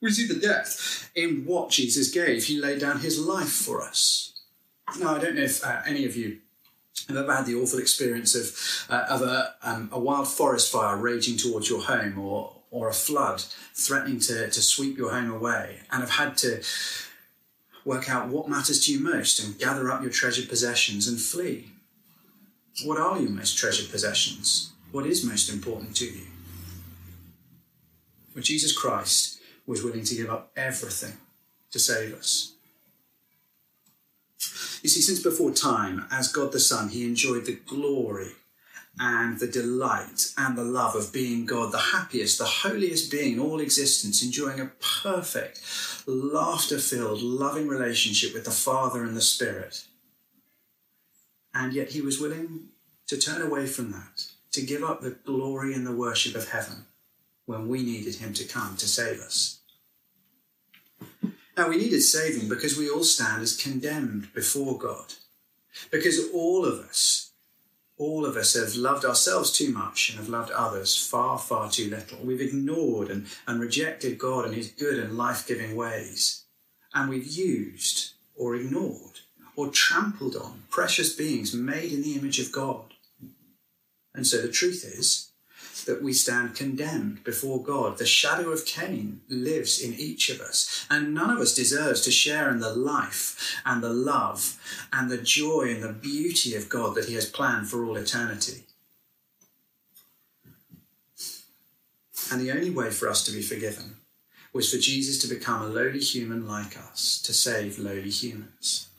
We 0.00 0.10
see 0.10 0.26
the 0.26 0.40
depth 0.40 1.10
in 1.14 1.44
what 1.44 1.70
Jesus 1.70 2.10
gave. 2.10 2.44
He 2.44 2.60
laid 2.60 2.80
down 2.80 3.00
his 3.00 3.18
life 3.18 3.52
for 3.52 3.82
us. 3.82 4.32
Now, 4.98 5.14
I 5.14 5.18
don't 5.18 5.36
know 5.36 5.42
if 5.42 5.64
uh, 5.64 5.82
any 5.86 6.04
of 6.04 6.16
you 6.16 6.38
I've 7.08 7.16
ever 7.16 7.34
had 7.34 7.46
the 7.46 7.54
awful 7.54 7.78
experience 7.78 8.34
of, 8.34 8.92
uh, 8.92 9.06
of 9.08 9.22
a, 9.22 9.54
um, 9.62 9.88
a 9.92 9.98
wild 9.98 10.28
forest 10.28 10.70
fire 10.70 10.96
raging 10.96 11.36
towards 11.36 11.68
your 11.68 11.82
home 11.82 12.18
or, 12.18 12.52
or 12.70 12.88
a 12.88 12.92
flood 12.92 13.42
threatening 13.74 14.20
to, 14.20 14.48
to 14.50 14.62
sweep 14.62 14.96
your 14.96 15.10
home 15.10 15.30
away, 15.30 15.80
and 15.90 16.02
have 16.02 16.10
had 16.10 16.36
to 16.38 16.62
work 17.84 18.10
out 18.10 18.28
what 18.28 18.48
matters 18.48 18.84
to 18.84 18.92
you 18.92 19.00
most 19.00 19.42
and 19.42 19.58
gather 19.58 19.90
up 19.90 20.02
your 20.02 20.10
treasured 20.10 20.48
possessions 20.48 21.08
and 21.08 21.20
flee. 21.20 21.72
What 22.84 22.98
are 22.98 23.18
your 23.18 23.30
most 23.30 23.58
treasured 23.58 23.90
possessions? 23.90 24.70
What 24.92 25.06
is 25.06 25.24
most 25.24 25.52
important 25.52 25.96
to 25.96 26.04
you? 26.04 26.26
Well, 28.40 28.44
Jesus 28.46 28.72
Christ 28.72 29.38
was 29.66 29.84
willing 29.84 30.02
to 30.04 30.14
give 30.14 30.30
up 30.30 30.50
everything 30.56 31.18
to 31.72 31.78
save 31.78 32.14
us. 32.14 32.54
You 34.82 34.88
see, 34.88 35.02
since 35.02 35.22
before 35.22 35.50
time, 35.50 36.06
as 36.10 36.32
God 36.32 36.52
the 36.52 36.58
Son, 36.58 36.88
he 36.88 37.04
enjoyed 37.04 37.44
the 37.44 37.60
glory 37.66 38.30
and 38.98 39.38
the 39.38 39.46
delight 39.46 40.32
and 40.38 40.56
the 40.56 40.64
love 40.64 40.94
of 40.94 41.12
being 41.12 41.44
God, 41.44 41.70
the 41.70 41.92
happiest, 41.92 42.38
the 42.38 42.46
holiest 42.46 43.10
being 43.10 43.34
in 43.34 43.40
all 43.40 43.60
existence, 43.60 44.24
enjoying 44.24 44.58
a 44.58 44.72
perfect, 45.02 45.60
laughter 46.06 46.78
filled, 46.78 47.20
loving 47.20 47.68
relationship 47.68 48.32
with 48.32 48.46
the 48.46 48.50
Father 48.50 49.04
and 49.04 49.14
the 49.14 49.20
Spirit. 49.20 49.84
And 51.52 51.74
yet 51.74 51.90
he 51.90 52.00
was 52.00 52.18
willing 52.18 52.68
to 53.06 53.18
turn 53.18 53.42
away 53.42 53.66
from 53.66 53.92
that, 53.92 54.24
to 54.52 54.62
give 54.62 54.82
up 54.82 55.02
the 55.02 55.10
glory 55.10 55.74
and 55.74 55.86
the 55.86 55.94
worship 55.94 56.34
of 56.34 56.48
heaven 56.48 56.86
when 57.50 57.68
we 57.68 57.82
needed 57.82 58.14
him 58.14 58.32
to 58.34 58.44
come 58.44 58.76
to 58.76 58.88
save 58.88 59.20
us. 59.20 59.60
Now, 61.56 61.68
we 61.68 61.76
needed 61.76 62.00
saving 62.00 62.48
because 62.48 62.78
we 62.78 62.88
all 62.88 63.04
stand 63.04 63.42
as 63.42 63.56
condemned 63.56 64.32
before 64.32 64.78
God. 64.78 65.14
Because 65.90 66.30
all 66.32 66.64
of 66.64 66.78
us, 66.78 67.32
all 67.98 68.24
of 68.24 68.36
us 68.36 68.54
have 68.54 68.76
loved 68.76 69.04
ourselves 69.04 69.50
too 69.52 69.70
much 69.70 70.08
and 70.08 70.18
have 70.18 70.28
loved 70.28 70.52
others 70.52 70.96
far, 70.96 71.38
far 71.38 71.70
too 71.70 71.90
little. 71.90 72.18
We've 72.24 72.40
ignored 72.40 73.10
and, 73.10 73.26
and 73.46 73.60
rejected 73.60 74.16
God 74.16 74.46
and 74.46 74.54
his 74.54 74.68
good 74.68 74.98
and 74.98 75.18
life 75.18 75.46
giving 75.46 75.76
ways. 75.76 76.44
And 76.94 77.10
we've 77.10 77.26
used 77.26 78.12
or 78.34 78.54
ignored 78.54 79.20
or 79.56 79.68
trampled 79.68 80.36
on, 80.36 80.62
precious 80.70 81.14
beings 81.14 81.52
made 81.52 81.92
in 81.92 82.02
the 82.02 82.14
image 82.14 82.38
of 82.38 82.52
God. 82.52 82.94
And 84.14 84.26
so 84.26 84.40
the 84.40 84.48
truth 84.48 84.84
is 84.84 85.29
that 85.90 86.02
we 86.02 86.12
stand 86.12 86.54
condemned 86.54 87.24
before 87.24 87.60
God. 87.60 87.98
The 87.98 88.06
shadow 88.06 88.50
of 88.50 88.64
Cain 88.64 89.22
lives 89.28 89.82
in 89.82 89.92
each 89.94 90.30
of 90.30 90.40
us, 90.40 90.86
and 90.88 91.12
none 91.12 91.30
of 91.30 91.38
us 91.38 91.52
deserves 91.52 92.02
to 92.02 92.12
share 92.12 92.48
in 92.48 92.60
the 92.60 92.72
life 92.72 93.60
and 93.66 93.82
the 93.82 93.92
love 93.92 94.56
and 94.92 95.10
the 95.10 95.18
joy 95.18 95.72
and 95.72 95.82
the 95.82 95.92
beauty 95.92 96.54
of 96.54 96.68
God 96.68 96.94
that 96.94 97.06
He 97.06 97.14
has 97.14 97.26
planned 97.28 97.68
for 97.68 97.84
all 97.84 97.96
eternity. 97.96 98.62
And 102.30 102.40
the 102.40 102.52
only 102.52 102.70
way 102.70 102.92
for 102.92 103.08
us 103.08 103.24
to 103.24 103.32
be 103.32 103.42
forgiven 103.42 103.96
was 104.52 104.70
for 104.72 104.78
Jesus 104.78 105.18
to 105.22 105.34
become 105.34 105.62
a 105.62 105.66
lowly 105.66 105.98
human 105.98 106.46
like 106.46 106.78
us, 106.78 107.20
to 107.22 107.32
save 107.32 107.80
lowly 107.80 108.10
humans. 108.10 108.89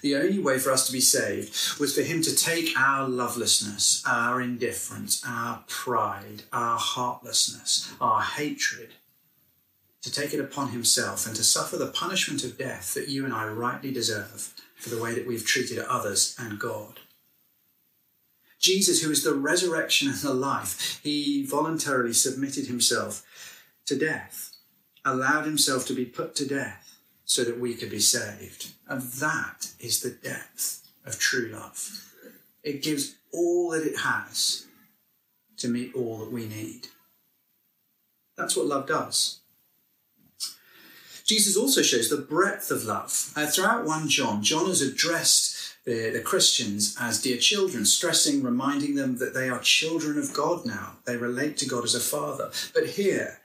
The 0.00 0.16
only 0.16 0.38
way 0.38 0.58
for 0.58 0.70
us 0.72 0.86
to 0.86 0.92
be 0.92 1.00
saved 1.00 1.78
was 1.78 1.94
for 1.94 2.02
him 2.02 2.22
to 2.22 2.34
take 2.34 2.78
our 2.78 3.08
lovelessness, 3.08 4.02
our 4.06 4.40
indifference, 4.40 5.22
our 5.26 5.64
pride, 5.66 6.42
our 6.52 6.78
heartlessness, 6.78 7.92
our 8.00 8.22
hatred, 8.22 8.94
to 10.02 10.10
take 10.10 10.32
it 10.32 10.40
upon 10.40 10.68
himself 10.68 11.26
and 11.26 11.34
to 11.36 11.44
suffer 11.44 11.76
the 11.76 11.88
punishment 11.88 12.44
of 12.44 12.58
death 12.58 12.94
that 12.94 13.08
you 13.08 13.24
and 13.24 13.34
I 13.34 13.46
rightly 13.48 13.92
deserve 13.92 14.54
for 14.76 14.90
the 14.90 15.02
way 15.02 15.14
that 15.14 15.26
we've 15.26 15.44
treated 15.44 15.78
others 15.78 16.34
and 16.38 16.58
God. 16.58 17.00
Jesus, 18.58 19.02
who 19.02 19.10
is 19.10 19.22
the 19.22 19.34
resurrection 19.34 20.08
and 20.08 20.18
the 20.18 20.32
life, 20.32 21.00
he 21.02 21.44
voluntarily 21.44 22.12
submitted 22.12 22.66
himself 22.66 23.62
to 23.84 23.98
death, 23.98 24.56
allowed 25.04 25.44
himself 25.44 25.86
to 25.86 25.92
be 25.92 26.04
put 26.04 26.34
to 26.36 26.46
death 26.46 26.85
so 27.26 27.44
that 27.44 27.60
we 27.60 27.74
could 27.74 27.90
be 27.90 28.00
saved. 28.00 28.68
And 28.88 29.02
that 29.02 29.72
is 29.78 30.00
the 30.00 30.10
depth 30.10 30.88
of 31.04 31.18
true 31.18 31.50
love. 31.52 32.14
It 32.62 32.82
gives 32.82 33.16
all 33.32 33.70
that 33.70 33.86
it 33.86 33.98
has 33.98 34.66
to 35.58 35.68
meet 35.68 35.94
all 35.94 36.18
that 36.18 36.32
we 36.32 36.46
need. 36.46 36.86
That's 38.36 38.56
what 38.56 38.66
love 38.66 38.86
does. 38.86 39.40
Jesus 41.24 41.56
also 41.56 41.82
shows 41.82 42.08
the 42.08 42.16
breadth 42.16 42.70
of 42.70 42.84
love. 42.84 43.32
Uh, 43.34 43.46
throughout 43.46 43.84
1 43.84 44.08
John, 44.08 44.44
John 44.44 44.66
has 44.66 44.80
addressed 44.80 45.74
the, 45.84 46.10
the 46.10 46.20
Christians 46.20 46.96
as 47.00 47.20
dear 47.20 47.38
children, 47.38 47.84
stressing, 47.84 48.44
reminding 48.44 48.94
them 48.94 49.18
that 49.18 49.34
they 49.34 49.48
are 49.48 49.58
children 49.58 50.18
of 50.18 50.32
God 50.32 50.64
now. 50.64 50.98
They 51.04 51.16
relate 51.16 51.56
to 51.58 51.66
God 51.66 51.82
as 51.82 51.96
a 51.96 52.00
father. 52.00 52.50
But 52.72 52.90
here, 52.90 53.40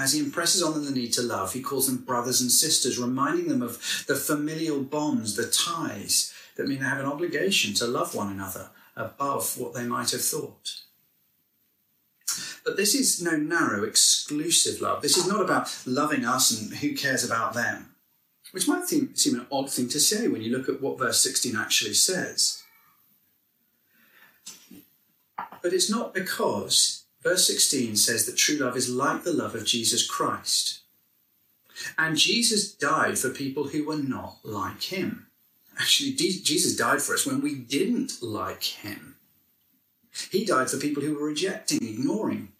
as 0.00 0.12
he 0.12 0.20
impresses 0.20 0.62
on 0.62 0.74
them 0.74 0.84
the 0.84 0.90
need 0.90 1.12
to 1.14 1.22
love, 1.22 1.52
he 1.52 1.62
calls 1.62 1.86
them 1.86 2.04
brothers 2.04 2.40
and 2.40 2.50
sisters, 2.50 2.98
reminding 2.98 3.48
them 3.48 3.62
of 3.62 4.04
the 4.06 4.14
familial 4.14 4.82
bonds, 4.82 5.36
the 5.36 5.46
ties 5.46 6.32
that 6.56 6.68
mean 6.68 6.80
they 6.80 6.86
have 6.86 7.00
an 7.00 7.06
obligation 7.06 7.74
to 7.74 7.86
love 7.86 8.14
one 8.14 8.30
another 8.30 8.70
above 8.96 9.58
what 9.58 9.74
they 9.74 9.84
might 9.84 10.10
have 10.10 10.22
thought. 10.22 10.82
But 12.64 12.76
this 12.76 12.94
is 12.94 13.22
no 13.22 13.36
narrow, 13.36 13.84
exclusive 13.84 14.80
love. 14.80 15.02
This 15.02 15.16
is 15.16 15.26
not 15.26 15.40
about 15.40 15.74
loving 15.86 16.24
us 16.24 16.50
and 16.50 16.78
who 16.78 16.94
cares 16.94 17.24
about 17.24 17.54
them, 17.54 17.94
which 18.52 18.68
might 18.68 18.86
seem, 18.86 19.14
an 19.34 19.46
odd 19.50 19.70
thing 19.70 19.88
to 19.88 20.00
say 20.00 20.28
when 20.28 20.42
you 20.42 20.56
look 20.56 20.68
at 20.68 20.80
what 20.80 20.98
verse 20.98 21.22
16 21.22 21.56
actually 21.56 21.94
says. 21.94 22.62
But 25.62 25.72
it's 25.72 25.90
not 25.90 26.14
because 26.14 26.99
verse 27.22 27.46
16 27.46 27.96
says 27.96 28.26
that 28.26 28.36
true 28.36 28.56
love 28.56 28.76
is 28.76 28.88
like 28.88 29.24
the 29.24 29.32
love 29.32 29.54
of 29.54 29.66
Jesus 29.66 30.06
Christ. 30.06 30.80
And 31.96 32.16
Jesus 32.16 32.72
died 32.72 33.18
for 33.18 33.30
people 33.30 33.68
who 33.68 33.86
were 33.86 33.96
not 33.96 34.38
like 34.42 34.82
him. 34.82 35.26
Actually, 35.78 36.12
Jesus 36.12 36.76
died 36.76 37.00
for 37.00 37.14
us 37.14 37.26
when 37.26 37.40
we 37.40 37.54
didn't 37.54 38.22
like 38.22 38.64
him. 38.64 39.16
He 40.30 40.44
died 40.44 40.68
for 40.68 40.76
people 40.76 41.02
who 41.02 41.14
were 41.14 41.26
rejecting, 41.26 41.82
ignoring, 41.82 42.52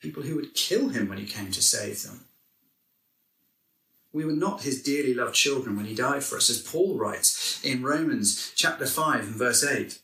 people 0.00 0.24
who 0.24 0.34
would 0.36 0.54
kill 0.54 0.90
him 0.90 1.08
when 1.08 1.18
he 1.18 1.24
came 1.24 1.50
to 1.52 1.62
save 1.62 2.02
them. 2.02 2.24
We 4.12 4.26
were 4.26 4.32
not 4.32 4.62
his 4.62 4.82
dearly 4.82 5.14
loved 5.14 5.34
children 5.34 5.76
when 5.76 5.86
he 5.86 5.94
died 5.94 6.22
for 6.22 6.36
us, 6.36 6.50
as 6.50 6.60
Paul 6.60 6.98
writes 6.98 7.64
in 7.64 7.82
Romans 7.82 8.52
chapter 8.54 8.84
5 8.84 9.20
and 9.20 9.34
verse 9.36 9.64
8. 9.64 9.98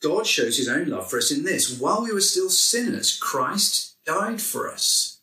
God 0.00 0.26
shows 0.26 0.56
his 0.56 0.68
own 0.68 0.88
love 0.88 1.10
for 1.10 1.18
us 1.18 1.30
in 1.30 1.44
this 1.44 1.78
while 1.78 2.02
we 2.02 2.12
were 2.12 2.20
still 2.20 2.50
sinners, 2.50 3.18
Christ 3.18 3.96
died 4.04 4.40
for 4.40 4.70
us. 4.70 5.18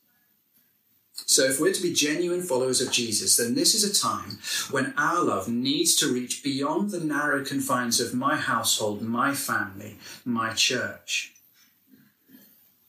So, 1.29 1.43
if 1.43 1.59
we're 1.59 1.73
to 1.73 1.81
be 1.81 1.91
genuine 1.91 2.41
followers 2.41 2.79
of 2.79 2.91
Jesus, 2.91 3.35
then 3.35 3.53
this 3.53 3.75
is 3.75 3.83
a 3.83 4.01
time 4.01 4.39
when 4.71 4.93
our 4.97 5.21
love 5.21 5.49
needs 5.49 5.93
to 5.95 6.11
reach 6.11 6.41
beyond 6.41 6.91
the 6.91 7.01
narrow 7.01 7.43
confines 7.43 7.99
of 7.99 8.13
my 8.13 8.37
household, 8.37 9.01
my 9.01 9.33
family, 9.33 9.97
my 10.23 10.53
church. 10.53 11.33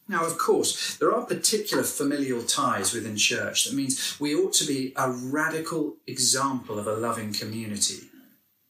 Now, 0.07 0.25
of 0.25 0.39
course, 0.39 0.97
there 0.97 1.13
are 1.13 1.27
particular 1.27 1.83
familial 1.83 2.43
ties 2.43 2.95
within 2.95 3.17
church. 3.17 3.65
That 3.65 3.75
means 3.75 4.19
we 4.21 4.35
ought 4.35 4.55
to 4.55 4.67
be 4.67 4.93
a 4.97 5.11
radical 5.11 5.97
example 6.07 6.79
of 6.79 6.87
a 6.87 6.95
loving 6.95 7.33
community 7.33 8.09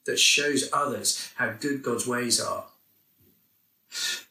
that 0.07 0.19
shows 0.19 0.71
others 0.73 1.31
how 1.37 1.53
good 1.53 1.83
God's 1.83 2.07
ways 2.07 2.41
are. 2.41 2.65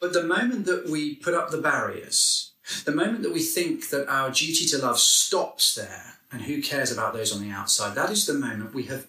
But 0.00 0.12
the 0.12 0.24
moment 0.24 0.66
that 0.66 0.88
we 0.88 1.16
put 1.16 1.34
up 1.34 1.50
the 1.50 1.60
barriers, 1.60 2.52
the 2.84 2.94
moment 2.94 3.22
that 3.22 3.32
we 3.32 3.42
think 3.42 3.88
that 3.90 4.08
our 4.08 4.30
duty 4.30 4.66
to 4.66 4.78
love 4.78 4.98
stops 4.98 5.74
there, 5.74 6.18
and 6.30 6.42
who 6.42 6.62
cares 6.62 6.92
about 6.92 7.14
those 7.14 7.34
on 7.34 7.42
the 7.42 7.50
outside, 7.50 7.94
that 7.94 8.10
is 8.10 8.26
the 8.26 8.34
moment 8.34 8.74
we 8.74 8.84
have 8.84 9.06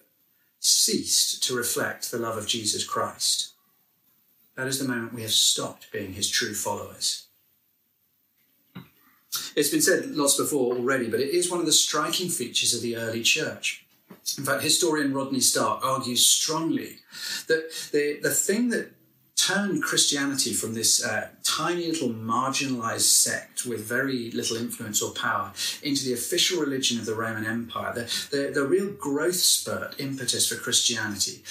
ceased 0.58 1.42
to 1.42 1.54
reflect 1.54 2.10
the 2.10 2.18
love 2.18 2.36
of 2.36 2.46
Jesus 2.46 2.84
Christ. 2.84 3.52
That 4.56 4.66
is 4.66 4.78
the 4.78 4.88
moment 4.88 5.14
we 5.14 5.22
have 5.22 5.32
stopped 5.32 5.90
being 5.92 6.14
his 6.14 6.28
true 6.28 6.54
followers. 6.54 7.26
It's 9.54 9.70
been 9.70 9.80
said 9.80 10.10
lots 10.10 10.36
before 10.36 10.74
already, 10.74 11.08
but 11.08 11.20
it 11.20 11.30
is 11.30 11.50
one 11.50 11.60
of 11.60 11.66
the 11.66 11.72
striking 11.72 12.28
features 12.28 12.74
of 12.74 12.82
the 12.82 12.96
early 12.96 13.22
church. 13.22 13.86
In 14.36 14.44
fact, 14.44 14.62
historian 14.62 15.14
Rodney 15.14 15.40
Stark 15.40 15.84
argues 15.84 16.26
strongly 16.26 16.96
that 17.46 17.70
the, 17.92 18.18
the 18.22 18.30
thing 18.30 18.70
that 18.70 18.92
turned 19.50 19.82
Christianity 19.82 20.52
from 20.52 20.74
this 20.74 21.04
uh, 21.04 21.28
tiny 21.42 21.86
little 21.88 22.10
marginalized 22.10 23.00
sect 23.00 23.64
with 23.64 23.80
very 23.80 24.30
little 24.30 24.56
influence 24.56 25.02
or 25.02 25.10
power 25.12 25.52
into 25.82 26.04
the 26.04 26.12
official 26.12 26.60
religion 26.60 26.98
of 26.98 27.06
the 27.06 27.14
Roman 27.14 27.44
Empire, 27.44 27.92
the, 27.94 28.26
the, 28.30 28.50
the 28.52 28.66
real 28.66 28.90
growth 28.92 29.36
spurt 29.36 29.98
impetus 29.98 30.48
for 30.48 30.56
Christianity 30.56 31.42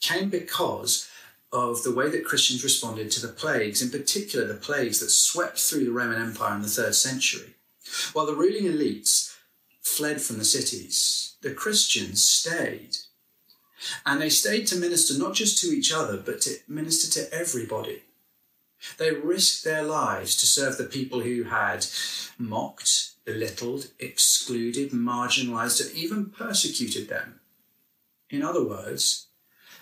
came 0.00 0.28
because 0.28 1.08
of 1.52 1.82
the 1.82 1.94
way 1.94 2.10
that 2.10 2.24
Christians 2.24 2.62
responded 2.62 3.10
to 3.12 3.26
the 3.26 3.32
plagues, 3.32 3.80
in 3.80 3.90
particular 3.90 4.46
the 4.46 4.54
plagues 4.54 5.00
that 5.00 5.10
swept 5.10 5.58
through 5.58 5.84
the 5.84 5.92
Roman 5.92 6.20
Empire 6.20 6.56
in 6.56 6.62
the 6.62 6.68
third 6.68 6.94
century. 6.94 7.54
While 8.12 8.26
the 8.26 8.34
ruling 8.34 8.64
elites 8.64 9.34
fled 9.80 10.20
from 10.20 10.38
the 10.38 10.44
cities, 10.44 11.36
the 11.40 11.54
Christians 11.54 12.28
stayed 12.28 12.96
and 14.04 14.20
they 14.20 14.30
stayed 14.30 14.66
to 14.68 14.76
minister 14.76 15.18
not 15.18 15.34
just 15.34 15.58
to 15.60 15.68
each 15.68 15.92
other, 15.92 16.16
but 16.16 16.40
to 16.42 16.56
minister 16.68 17.10
to 17.20 17.34
everybody. 17.34 18.02
They 18.98 19.10
risked 19.10 19.64
their 19.64 19.82
lives 19.82 20.36
to 20.36 20.46
serve 20.46 20.78
the 20.78 20.84
people 20.84 21.20
who 21.20 21.44
had 21.44 21.86
mocked, 22.38 23.10
belittled, 23.24 23.88
excluded, 23.98 24.90
marginalized, 24.92 25.86
and 25.86 25.96
even 25.96 26.26
persecuted 26.26 27.08
them. 27.08 27.40
In 28.30 28.42
other 28.42 28.64
words, 28.66 29.26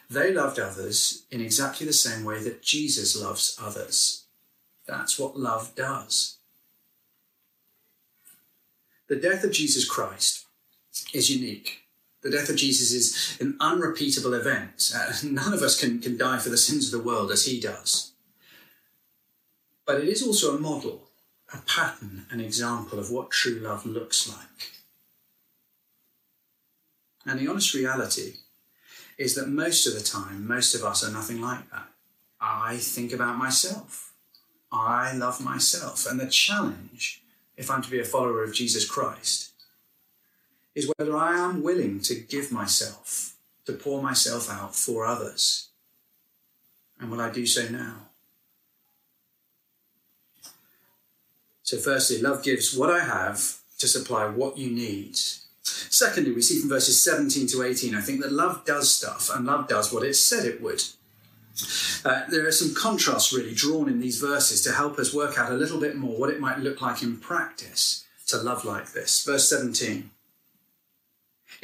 they 0.08 0.32
loved 0.32 0.58
others 0.58 1.24
in 1.30 1.40
exactly 1.40 1.86
the 1.86 1.92
same 1.92 2.24
way 2.24 2.42
that 2.42 2.62
Jesus 2.62 3.20
loves 3.20 3.58
others. 3.60 4.24
That's 4.86 5.18
what 5.18 5.38
love 5.38 5.74
does. 5.74 6.38
The 9.08 9.16
death 9.16 9.44
of 9.44 9.52
Jesus 9.52 9.88
Christ 9.88 10.46
is 11.12 11.30
unique. 11.30 11.83
The 12.24 12.30
death 12.30 12.48
of 12.48 12.56
Jesus 12.56 12.90
is 12.90 13.38
an 13.38 13.56
unrepeatable 13.60 14.32
event. 14.32 14.90
Uh, 14.96 15.12
none 15.24 15.52
of 15.52 15.62
us 15.62 15.78
can, 15.78 16.00
can 16.00 16.16
die 16.16 16.38
for 16.38 16.48
the 16.48 16.56
sins 16.56 16.92
of 16.92 16.98
the 16.98 17.06
world 17.06 17.30
as 17.30 17.44
he 17.44 17.60
does. 17.60 18.12
But 19.86 20.00
it 20.00 20.08
is 20.08 20.26
also 20.26 20.56
a 20.56 20.60
model, 20.60 21.10
a 21.52 21.58
pattern, 21.58 22.24
an 22.30 22.40
example 22.40 22.98
of 22.98 23.10
what 23.10 23.30
true 23.30 23.60
love 23.60 23.84
looks 23.84 24.26
like. 24.26 24.72
And 27.26 27.38
the 27.38 27.48
honest 27.48 27.74
reality 27.74 28.36
is 29.18 29.34
that 29.34 29.48
most 29.48 29.86
of 29.86 29.92
the 29.94 30.02
time, 30.02 30.48
most 30.48 30.74
of 30.74 30.82
us 30.82 31.06
are 31.06 31.12
nothing 31.12 31.42
like 31.42 31.70
that. 31.70 31.88
I 32.40 32.78
think 32.78 33.12
about 33.12 33.36
myself. 33.36 34.14
I 34.72 35.14
love 35.14 35.42
myself. 35.42 36.06
And 36.06 36.18
the 36.18 36.26
challenge, 36.26 37.22
if 37.56 37.70
I'm 37.70 37.82
to 37.82 37.90
be 37.90 38.00
a 38.00 38.04
follower 38.04 38.42
of 38.42 38.54
Jesus 38.54 38.88
Christ, 38.88 39.53
is 40.74 40.90
whether 40.96 41.16
I 41.16 41.38
am 41.38 41.62
willing 41.62 42.00
to 42.00 42.14
give 42.14 42.50
myself, 42.50 43.36
to 43.66 43.72
pour 43.72 44.02
myself 44.02 44.50
out 44.50 44.74
for 44.74 45.06
others. 45.06 45.68
And 46.98 47.10
will 47.10 47.20
I 47.20 47.30
do 47.30 47.46
so 47.46 47.68
now? 47.68 48.08
So, 51.62 51.78
firstly, 51.78 52.20
love 52.20 52.42
gives 52.42 52.76
what 52.76 52.90
I 52.90 53.04
have 53.04 53.60
to 53.78 53.88
supply 53.88 54.26
what 54.26 54.58
you 54.58 54.70
need. 54.70 55.18
Secondly, 55.62 56.32
we 56.32 56.42
see 56.42 56.60
from 56.60 56.68
verses 56.68 57.00
17 57.02 57.46
to 57.48 57.62
18, 57.62 57.94
I 57.94 58.00
think 58.00 58.20
that 58.20 58.32
love 58.32 58.64
does 58.64 58.92
stuff 58.92 59.30
and 59.34 59.46
love 59.46 59.68
does 59.68 59.92
what 59.92 60.04
it 60.04 60.14
said 60.14 60.44
it 60.44 60.60
would. 60.60 60.82
Uh, 62.04 62.22
there 62.28 62.46
are 62.46 62.52
some 62.52 62.74
contrasts 62.74 63.32
really 63.32 63.54
drawn 63.54 63.88
in 63.88 64.00
these 64.00 64.20
verses 64.20 64.60
to 64.62 64.72
help 64.72 64.98
us 64.98 65.14
work 65.14 65.38
out 65.38 65.52
a 65.52 65.54
little 65.54 65.80
bit 65.80 65.96
more 65.96 66.18
what 66.18 66.30
it 66.30 66.40
might 66.40 66.58
look 66.58 66.82
like 66.82 67.02
in 67.02 67.16
practice 67.16 68.04
to 68.26 68.36
love 68.36 68.64
like 68.64 68.92
this. 68.92 69.24
Verse 69.24 69.48
17 69.48 70.10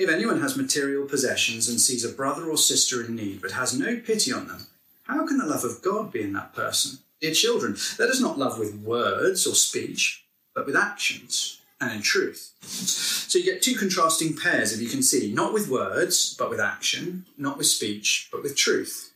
If 0.01 0.09
anyone 0.09 0.41
has 0.41 0.57
material 0.57 1.05
possessions 1.05 1.69
and 1.69 1.79
sees 1.79 2.07
a 2.07 2.09
brother 2.09 2.49
or 2.51 2.57
sister 2.57 3.05
in 3.05 3.17
need 3.17 3.43
but 3.43 3.51
has 3.51 3.79
no 3.79 3.97
pity 3.97 4.33
on 4.33 4.49
them, 4.49 4.67
how 5.03 5.27
can 5.27 5.37
the 5.37 5.45
love 5.45 5.63
of 5.63 5.83
God 5.83 6.11
be 6.11 6.23
in 6.23 6.33
that 6.33 6.55
person? 6.55 7.01
Dear 7.21 7.35
children, 7.35 7.77
let 7.99 8.09
us 8.09 8.19
not 8.19 8.39
love 8.39 8.59
with 8.59 8.77
words 8.77 9.47
or 9.47 9.55
speech, 9.55 10.25
but 10.55 10.65
with 10.65 10.75
actions 10.75 11.61
and 11.83 11.93
in 11.93 12.01
truth. 12.01 12.55
So 12.63 13.39
you 13.39 13.45
get 13.45 13.61
two 13.61 13.75
contrasting 13.75 14.39
pairs, 14.39 14.73
if 14.73 14.81
you 14.81 14.89
can 14.89 15.03
see, 15.03 15.35
not 15.35 15.53
with 15.53 15.69
words, 15.69 16.35
but 16.35 16.49
with 16.49 16.61
action, 16.61 17.27
not 17.37 17.59
with 17.59 17.67
speech, 17.67 18.31
but 18.33 18.43
with 18.43 18.57
truth. 18.57 19.13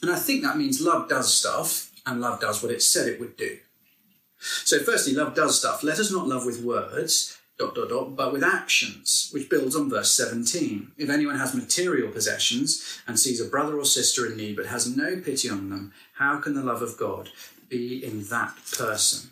And 0.00 0.10
I 0.10 0.16
think 0.16 0.42
that 0.42 0.56
means 0.56 0.80
love 0.80 1.10
does 1.10 1.34
stuff, 1.34 1.92
and 2.06 2.18
love 2.18 2.40
does 2.40 2.62
what 2.62 2.72
it 2.72 2.80
said 2.80 3.08
it 3.08 3.20
would 3.20 3.36
do. 3.36 3.58
So, 4.38 4.78
firstly, 4.78 5.12
love 5.12 5.34
does 5.34 5.58
stuff. 5.58 5.82
Let 5.82 5.98
us 5.98 6.10
not 6.10 6.28
love 6.28 6.46
with 6.46 6.62
words, 6.62 7.37
dot, 7.58 7.74
dot, 7.74 7.88
dot, 7.88 8.16
but 8.16 8.32
with 8.32 8.44
actions, 8.44 9.30
which 9.32 9.50
builds 9.50 9.74
on 9.74 9.90
verse 9.90 10.10
17. 10.12 10.92
If 10.96 11.10
anyone 11.10 11.38
has 11.38 11.54
material 11.54 12.10
possessions 12.10 13.00
and 13.06 13.18
sees 13.18 13.40
a 13.40 13.48
brother 13.48 13.78
or 13.78 13.84
sister 13.84 14.26
in 14.26 14.36
need 14.36 14.56
but 14.56 14.66
has 14.66 14.96
no 14.96 15.16
pity 15.16 15.50
on 15.50 15.68
them, 15.70 15.92
how 16.14 16.38
can 16.38 16.54
the 16.54 16.62
love 16.62 16.82
of 16.82 16.96
God 16.96 17.30
be 17.68 18.04
in 18.04 18.24
that 18.24 18.54
person? 18.76 19.30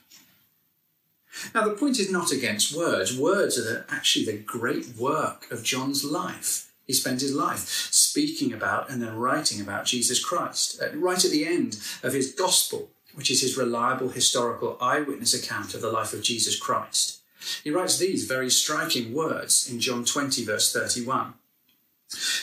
Now, 1.55 1.69
the 1.69 1.75
point 1.75 1.99
is 1.99 2.11
not 2.11 2.33
against 2.33 2.77
words. 2.77 3.17
Words 3.17 3.59
are 3.59 3.63
the, 3.63 3.85
actually 3.91 4.25
the 4.25 4.39
great 4.39 4.97
work 4.97 5.51
of 5.51 5.63
John's 5.63 6.05
life. 6.05 6.73
He 6.87 6.93
spends 6.93 7.23
his 7.23 7.35
life 7.35 7.69
speaking 7.91 8.53
about 8.53 8.91
and 8.91 9.03
then 9.03 9.17
writing 9.17 9.61
about 9.61 9.87
Jesus 9.87 10.25
Christ. 10.25 10.81
Right 10.95 11.25
at 11.25 11.31
the 11.31 11.47
end 11.47 11.79
of 12.03 12.13
his 12.13 12.33
gospel, 12.33 12.91
which 13.15 13.31
is 13.31 13.43
his 13.43 13.57
reliable 13.57 14.11
historical 14.11 14.77
eyewitness 14.81 15.35
account 15.35 15.75
of 15.75 15.81
the 15.81 15.91
life 15.91 16.13
of 16.13 16.23
Jesus 16.23 16.59
Christ, 16.59 17.21
he 17.65 17.71
writes 17.71 17.99
these 17.99 18.27
very 18.27 18.51
striking 18.51 19.13
words 19.13 19.71
in 19.71 19.81
John 19.81 20.05
20, 20.05 20.45
verse 20.45 20.73
31. 20.73 21.35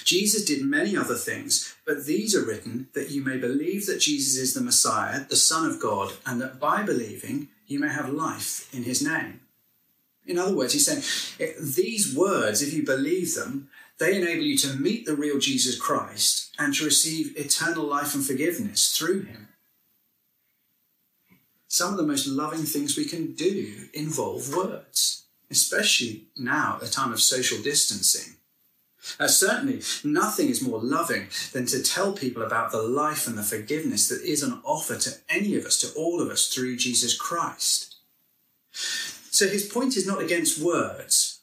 Jesus 0.04 0.44
did 0.44 0.66
many 0.66 0.98
other 0.98 1.16
things, 1.16 1.76
but 1.86 2.06
these 2.06 2.36
are 2.36 2.46
written 2.46 2.90
that 2.94 3.12
you 3.12 3.24
may 3.24 3.38
believe 3.38 3.86
that 3.86 4.02
Jesus 4.02 4.36
is 4.36 4.54
the 4.54 4.62
Messiah, 4.62 5.26
the 5.28 5.36
Son 5.36 5.70
of 5.70 5.80
God, 5.80 6.14
and 6.26 6.42
that 6.42 6.60
by 6.60 6.84
believing 6.84 7.48
you 7.66 7.80
may 7.80 7.90
have 7.90 8.10
life 8.10 8.74
in 8.74 8.84
his 8.84 9.02
name. 9.02 9.40
In 10.26 10.38
other 10.38 10.56
words, 10.56 10.74
he's 10.74 10.86
saying 10.86 11.04
eh, 11.40 11.54
these 11.60 12.16
words, 12.16 12.62
if 12.62 12.74
you 12.74 12.84
believe 12.86 13.36
them, 13.36 13.70
they 14.00 14.16
enable 14.18 14.44
you 14.44 14.58
to 14.58 14.76
meet 14.76 15.06
the 15.06 15.16
real 15.16 15.40
Jesus 15.40 15.80
Christ 15.80 16.54
and 16.58 16.74
to 16.74 16.86
receive 16.86 17.38
eternal 17.38 17.86
life 17.86 18.16
and 18.16 18.26
forgiveness 18.26 18.98
through 18.98 19.24
him. 19.24 19.50
Some 21.74 21.92
of 21.92 21.98
the 21.98 22.06
most 22.06 22.28
loving 22.28 22.66
things 22.66 22.96
we 22.96 23.06
can 23.06 23.34
do 23.34 23.90
involve 23.96 24.56
words, 24.56 25.24
especially 25.50 26.28
now 26.38 26.78
at 26.80 26.88
a 26.88 26.92
time 26.92 27.12
of 27.12 27.20
social 27.20 27.60
distancing. 27.64 28.36
Uh, 29.20 29.26
certainly, 29.26 29.82
nothing 30.04 30.50
is 30.50 30.62
more 30.62 30.80
loving 30.80 31.30
than 31.52 31.66
to 31.66 31.82
tell 31.82 32.14
people 32.14 32.44
about 32.44 32.72
the 32.72 32.84
life 32.84 33.26
and 33.26 33.36
the 33.36 33.42
forgiveness 33.42 34.08
that 34.10 34.22
is 34.22 34.44
an 34.44 34.62
offer 34.64 35.00
to 35.00 35.16
any 35.28 35.56
of 35.56 35.66
us, 35.66 35.80
to 35.80 35.92
all 35.98 36.22
of 36.22 36.30
us, 36.30 36.54
through 36.54 36.78
Jesus 36.78 37.18
Christ. 37.18 37.96
So 38.70 39.48
his 39.48 39.66
point 39.66 39.98
is 39.98 40.06
not 40.06 40.22
against 40.22 40.62
words, 40.62 41.40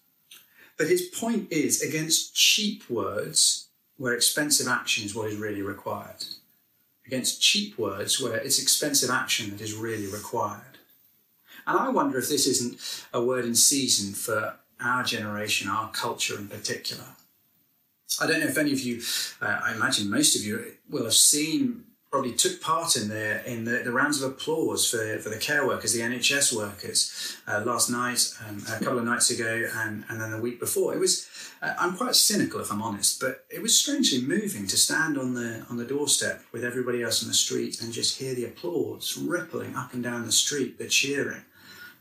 but 0.79 0.87
his 0.87 1.03
point 1.09 1.51
is 1.51 1.83
against 1.83 2.37
cheap 2.37 2.89
words 2.89 3.67
where 3.97 4.15
expensive 4.15 4.69
action 4.69 5.05
is 5.05 5.13
what 5.13 5.29
is 5.29 5.41
really 5.41 5.63
required. 5.63 6.25
Against 7.11 7.43
cheap 7.43 7.77
words 7.77 8.21
where 8.21 8.37
it's 8.37 8.63
expensive 8.63 9.11
action 9.11 9.51
that 9.51 9.61
is 9.61 9.75
really 9.75 10.07
required. 10.07 10.79
And 11.67 11.77
I 11.77 11.89
wonder 11.89 12.19
if 12.19 12.29
this 12.29 12.47
isn't 12.47 12.79
a 13.13 13.21
word 13.21 13.45
in 13.45 13.57
season 13.57 14.15
for 14.15 14.55
our 14.81 15.03
generation, 15.03 15.69
our 15.69 15.91
culture 15.91 16.39
in 16.39 16.47
particular. 16.47 17.03
I 18.21 18.29
don't 18.29 18.39
know 18.39 18.47
if 18.47 18.57
any 18.57 18.73
of 18.73 18.79
you, 18.79 19.03
uh, 19.43 19.61
I 19.65 19.75
imagine 19.75 20.09
most 20.09 20.37
of 20.37 20.45
you 20.45 20.75
will 20.89 21.03
have 21.03 21.15
seen, 21.15 21.83
probably 22.11 22.33
took 22.33 22.61
part 22.61 22.97
in 22.97 23.09
the 23.09 23.49
in 23.51 23.65
the, 23.65 23.83
the 23.85 23.93
rounds 23.93 24.21
of 24.21 24.31
applause 24.31 24.89
for, 24.91 25.19
for 25.19 25.29
the 25.29 25.37
care 25.39 25.67
workers, 25.67 25.93
the 25.93 26.01
NHS 26.01 26.53
workers, 26.53 27.37
uh, 27.47 27.63
last 27.65 27.89
night, 27.89 28.35
um, 28.49 28.63
a 28.69 28.83
couple 28.83 28.99
of 28.99 29.05
nights 29.05 29.31
ago, 29.31 29.69
and, 29.77 30.05
and 30.09 30.21
then 30.21 30.31
the 30.33 30.41
week 30.41 30.59
before. 30.59 30.93
It 30.93 30.99
was, 30.99 31.29
uh, 31.63 31.75
I'm 31.79 31.97
quite 31.97 32.17
cynical 32.17 32.61
if 32.61 32.73
I'm 32.73 32.83
honest, 32.83 33.21
but 33.21 33.45
it 33.49 33.63
was 33.63 33.79
strangely 33.79 34.21
moving 34.23 34.67
to 34.67 34.77
stand 34.77 35.19
on 35.19 35.35
the 35.35 35.65
on 35.71 35.77
the 35.77 35.85
doorstep 35.85 36.43
with 36.53 36.65
everybody 36.65 37.03
else 37.03 37.23
in 37.23 37.29
the 37.29 37.35
street 37.35 37.81
and 37.81 37.93
just 37.93 38.19
hear 38.19 38.35
the 38.35 38.45
applause 38.45 39.17
rippling 39.17 39.77
up 39.77 39.95
and 39.95 40.03
down 40.03 40.27
the 40.27 40.33
street, 40.33 40.79
the 40.79 40.89
cheering 40.89 41.45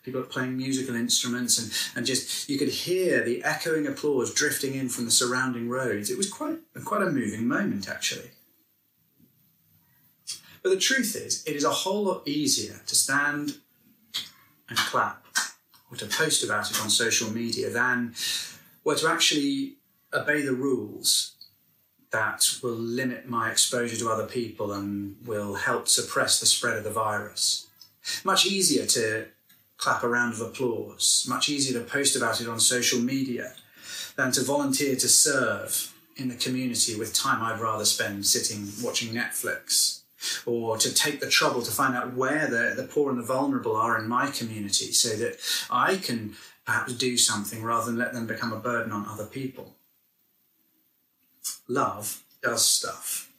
people 0.01 0.23
playing 0.23 0.57
musical 0.57 0.95
instruments, 0.95 1.59
and, 1.59 1.97
and 1.97 2.05
just 2.05 2.49
you 2.49 2.57
could 2.57 2.69
hear 2.69 3.23
the 3.23 3.43
echoing 3.43 3.85
applause 3.85 4.33
drifting 4.33 4.73
in 4.73 4.89
from 4.89 5.05
the 5.05 5.11
surrounding 5.11 5.69
roads. 5.69 6.09
It 6.09 6.17
was 6.17 6.31
quite 6.31 6.57
quite 6.83 7.03
a 7.03 7.11
moving 7.11 7.47
moment, 7.47 7.87
actually. 7.87 8.31
But 10.61 10.69
the 10.69 10.77
truth 10.77 11.15
is, 11.15 11.43
it 11.45 11.55
is 11.55 11.63
a 11.63 11.69
whole 11.69 12.03
lot 12.03 12.27
easier 12.27 12.81
to 12.85 12.95
stand 12.95 13.57
and 14.67 14.77
clap 14.77 15.25
or 15.91 15.97
to 15.97 16.05
post 16.05 16.43
about 16.43 16.69
it 16.69 16.81
on 16.81 16.89
social 16.89 17.31
media 17.31 17.69
than 17.69 18.13
well 18.83 18.97
to 18.97 19.07
actually 19.07 19.75
obey 20.13 20.41
the 20.41 20.53
rules 20.53 21.33
that 22.11 22.45
will 22.63 22.71
limit 22.71 23.29
my 23.29 23.51
exposure 23.51 23.95
to 23.95 24.09
other 24.09 24.25
people 24.25 24.71
and 24.73 25.15
will 25.25 25.55
help 25.55 25.87
suppress 25.87 26.39
the 26.39 26.45
spread 26.45 26.77
of 26.77 26.83
the 26.83 26.89
virus. 26.89 27.67
Much 28.23 28.45
easier 28.45 28.85
to 28.85 29.27
clap 29.77 30.03
a 30.03 30.07
round 30.07 30.33
of 30.33 30.41
applause. 30.41 31.25
Much 31.27 31.49
easier 31.49 31.79
to 31.79 31.85
post 31.85 32.15
about 32.15 32.41
it 32.41 32.49
on 32.49 32.59
social 32.59 32.99
media 32.99 33.53
than 34.15 34.31
to 34.31 34.43
volunteer 34.43 34.95
to 34.95 35.07
serve 35.07 35.93
in 36.17 36.27
the 36.27 36.35
community 36.35 36.95
with 36.95 37.13
time 37.13 37.41
I'd 37.41 37.61
rather 37.61 37.85
spend 37.85 38.25
sitting 38.25 38.67
watching 38.83 39.13
Netflix. 39.13 39.98
Or 40.45 40.77
to 40.77 40.93
take 40.93 41.19
the 41.19 41.29
trouble 41.29 41.61
to 41.61 41.71
find 41.71 41.95
out 41.95 42.13
where 42.13 42.47
the, 42.47 42.73
the 42.75 42.87
poor 42.87 43.09
and 43.09 43.19
the 43.19 43.23
vulnerable 43.23 43.75
are 43.75 43.97
in 43.97 44.07
my 44.07 44.29
community 44.29 44.91
so 44.91 45.15
that 45.15 45.37
I 45.69 45.95
can 45.95 46.35
perhaps 46.65 46.93
do 46.93 47.17
something 47.17 47.63
rather 47.63 47.87
than 47.87 47.97
let 47.97 48.13
them 48.13 48.27
become 48.27 48.53
a 48.53 48.59
burden 48.59 48.91
on 48.91 49.07
other 49.07 49.25
people. 49.25 49.75
Love 51.67 52.23
does 52.43 52.65
stuff. 52.65 53.31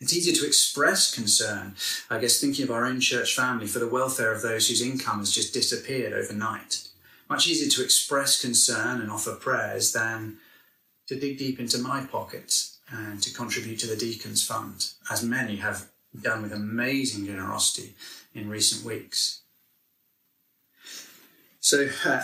It's 0.00 0.16
easier 0.16 0.34
to 0.34 0.46
express 0.46 1.14
concern, 1.14 1.74
I 2.08 2.18
guess, 2.18 2.40
thinking 2.40 2.64
of 2.64 2.70
our 2.70 2.86
own 2.86 3.00
church 3.00 3.36
family 3.36 3.66
for 3.66 3.80
the 3.80 3.88
welfare 3.88 4.32
of 4.32 4.40
those 4.40 4.68
whose 4.68 4.80
income 4.80 5.18
has 5.18 5.30
just 5.30 5.52
disappeared 5.52 6.14
overnight. 6.14 6.88
Much 7.28 7.46
easier 7.46 7.68
to 7.68 7.84
express 7.84 8.40
concern 8.40 9.00
and 9.00 9.10
offer 9.10 9.34
prayers 9.34 9.92
than 9.92 10.38
to 11.06 11.20
dig 11.20 11.38
deep 11.38 11.60
into 11.60 11.78
my 11.78 12.04
pockets 12.04 12.78
and 12.90 13.22
to 13.22 13.32
contribute 13.32 13.78
to 13.80 13.86
the 13.86 13.96
Deacons 13.96 14.46
Fund, 14.46 14.92
as 15.10 15.22
many 15.22 15.56
have 15.56 15.88
done 16.20 16.42
with 16.42 16.52
amazing 16.52 17.26
generosity 17.26 17.94
in 18.34 18.48
recent 18.48 18.84
weeks. 18.84 19.42
So, 21.60 21.88
uh, 22.04 22.22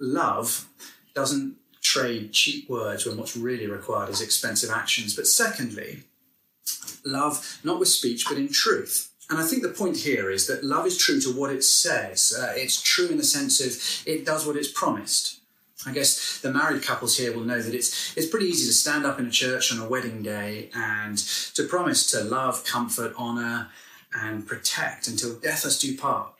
love 0.00 0.68
doesn't 1.14 1.56
trade 1.82 2.32
cheap 2.32 2.68
words 2.68 3.06
when 3.06 3.16
what's 3.16 3.36
really 3.36 3.66
required 3.66 4.10
is 4.10 4.20
expensive 4.20 4.70
actions. 4.70 5.14
But 5.14 5.26
secondly, 5.26 6.04
love 7.04 7.60
not 7.64 7.78
with 7.78 7.88
speech 7.88 8.26
but 8.28 8.38
in 8.38 8.52
truth. 8.52 9.12
And 9.30 9.38
I 9.38 9.44
think 9.44 9.62
the 9.62 9.68
point 9.68 9.98
here 9.98 10.30
is 10.30 10.46
that 10.46 10.64
love 10.64 10.86
is 10.86 10.96
true 10.96 11.20
to 11.20 11.32
what 11.32 11.50
it 11.52 11.62
says. 11.62 12.34
Uh, 12.38 12.52
it's 12.56 12.80
true 12.80 13.08
in 13.08 13.18
the 13.18 13.24
sense 13.24 13.60
of 13.60 14.06
it 14.06 14.24
does 14.24 14.46
what 14.46 14.56
it's 14.56 14.72
promised. 14.72 15.37
I 15.86 15.92
guess 15.92 16.40
the 16.40 16.52
married 16.52 16.82
couples 16.82 17.16
here 17.16 17.32
will 17.32 17.44
know 17.44 17.62
that 17.62 17.74
it's 17.74 18.16
it's 18.16 18.26
pretty 18.26 18.46
easy 18.46 18.66
to 18.66 18.72
stand 18.72 19.06
up 19.06 19.20
in 19.20 19.26
a 19.26 19.30
church 19.30 19.72
on 19.72 19.78
a 19.78 19.88
wedding 19.88 20.22
day 20.22 20.70
and 20.74 21.16
to 21.54 21.64
promise 21.64 22.10
to 22.10 22.24
love, 22.24 22.64
comfort, 22.64 23.14
honour, 23.16 23.68
and 24.12 24.46
protect 24.46 25.06
until 25.06 25.38
death 25.38 25.64
us 25.64 25.78
do 25.78 25.96
part. 25.96 26.32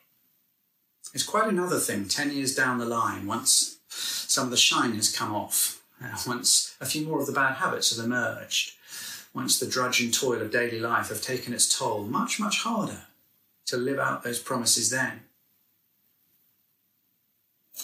It's 1.14 1.22
quite 1.22 1.48
another 1.48 1.78
thing 1.78 2.08
ten 2.08 2.32
years 2.32 2.54
down 2.54 2.78
the 2.78 2.84
line, 2.84 3.26
once 3.26 3.78
some 3.88 4.46
of 4.46 4.50
the 4.50 4.56
shine 4.56 4.94
has 4.94 5.14
come 5.14 5.34
off, 5.34 5.82
uh, 6.02 6.16
once 6.26 6.76
a 6.80 6.86
few 6.86 7.06
more 7.06 7.20
of 7.20 7.26
the 7.26 7.32
bad 7.32 7.54
habits 7.54 7.96
have 7.96 8.04
emerged, 8.04 8.72
once 9.32 9.58
the 9.58 9.66
drudge 9.66 10.00
and 10.00 10.12
toil 10.12 10.42
of 10.42 10.50
daily 10.50 10.80
life 10.80 11.10
have 11.10 11.22
taken 11.22 11.54
its 11.54 11.78
toll, 11.78 12.02
much, 12.04 12.40
much 12.40 12.62
harder 12.62 13.02
to 13.66 13.76
live 13.76 13.98
out 13.98 14.24
those 14.24 14.40
promises 14.40 14.90
then. 14.90 15.20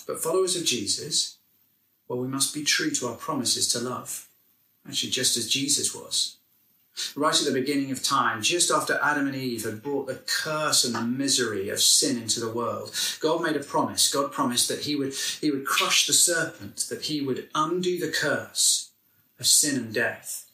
But 0.07 0.21
followers 0.21 0.57
of 0.57 0.65
Jesus, 0.65 1.39
well, 2.09 2.19
we 2.19 2.29
must 2.29 2.55
be 2.55 2.65
true 2.65 2.91
to 2.91 3.09
our 3.09 3.15
promises 3.15 3.69
to 3.69 3.79
love, 3.81 4.29
actually, 4.87 5.11
just 5.11 5.37
as 5.37 5.49
Jesus 5.49 5.95
was. 5.95 6.37
Right 7.17 7.35
at 7.35 7.45
the 7.45 7.61
beginning 7.61 7.91
of 7.91 8.05
time, 8.05 8.41
just 8.41 8.71
after 8.71 9.01
Adam 9.03 9.27
and 9.27 9.35
Eve 9.35 9.65
had 9.65 9.83
brought 9.83 10.07
the 10.07 10.23
curse 10.27 10.85
and 10.85 10.95
the 10.95 11.03
misery 11.03 11.69
of 11.69 11.81
sin 11.81 12.17
into 12.17 12.39
the 12.39 12.53
world, 12.53 12.95
God 13.19 13.43
made 13.43 13.57
a 13.57 13.61
promise. 13.61 14.13
God 14.13 14.31
promised 14.31 14.69
that 14.69 14.83
he 14.83 14.95
would, 14.95 15.13
he 15.41 15.51
would 15.51 15.67
crush 15.67 16.07
the 16.07 16.13
serpent, 16.13 16.87
that 16.91 17.03
he 17.03 17.21
would 17.21 17.49
undo 17.53 17.99
the 17.99 18.13
curse 18.13 18.91
of 19.41 19.47
sin 19.47 19.77
and 19.77 19.93
death. 19.93 20.49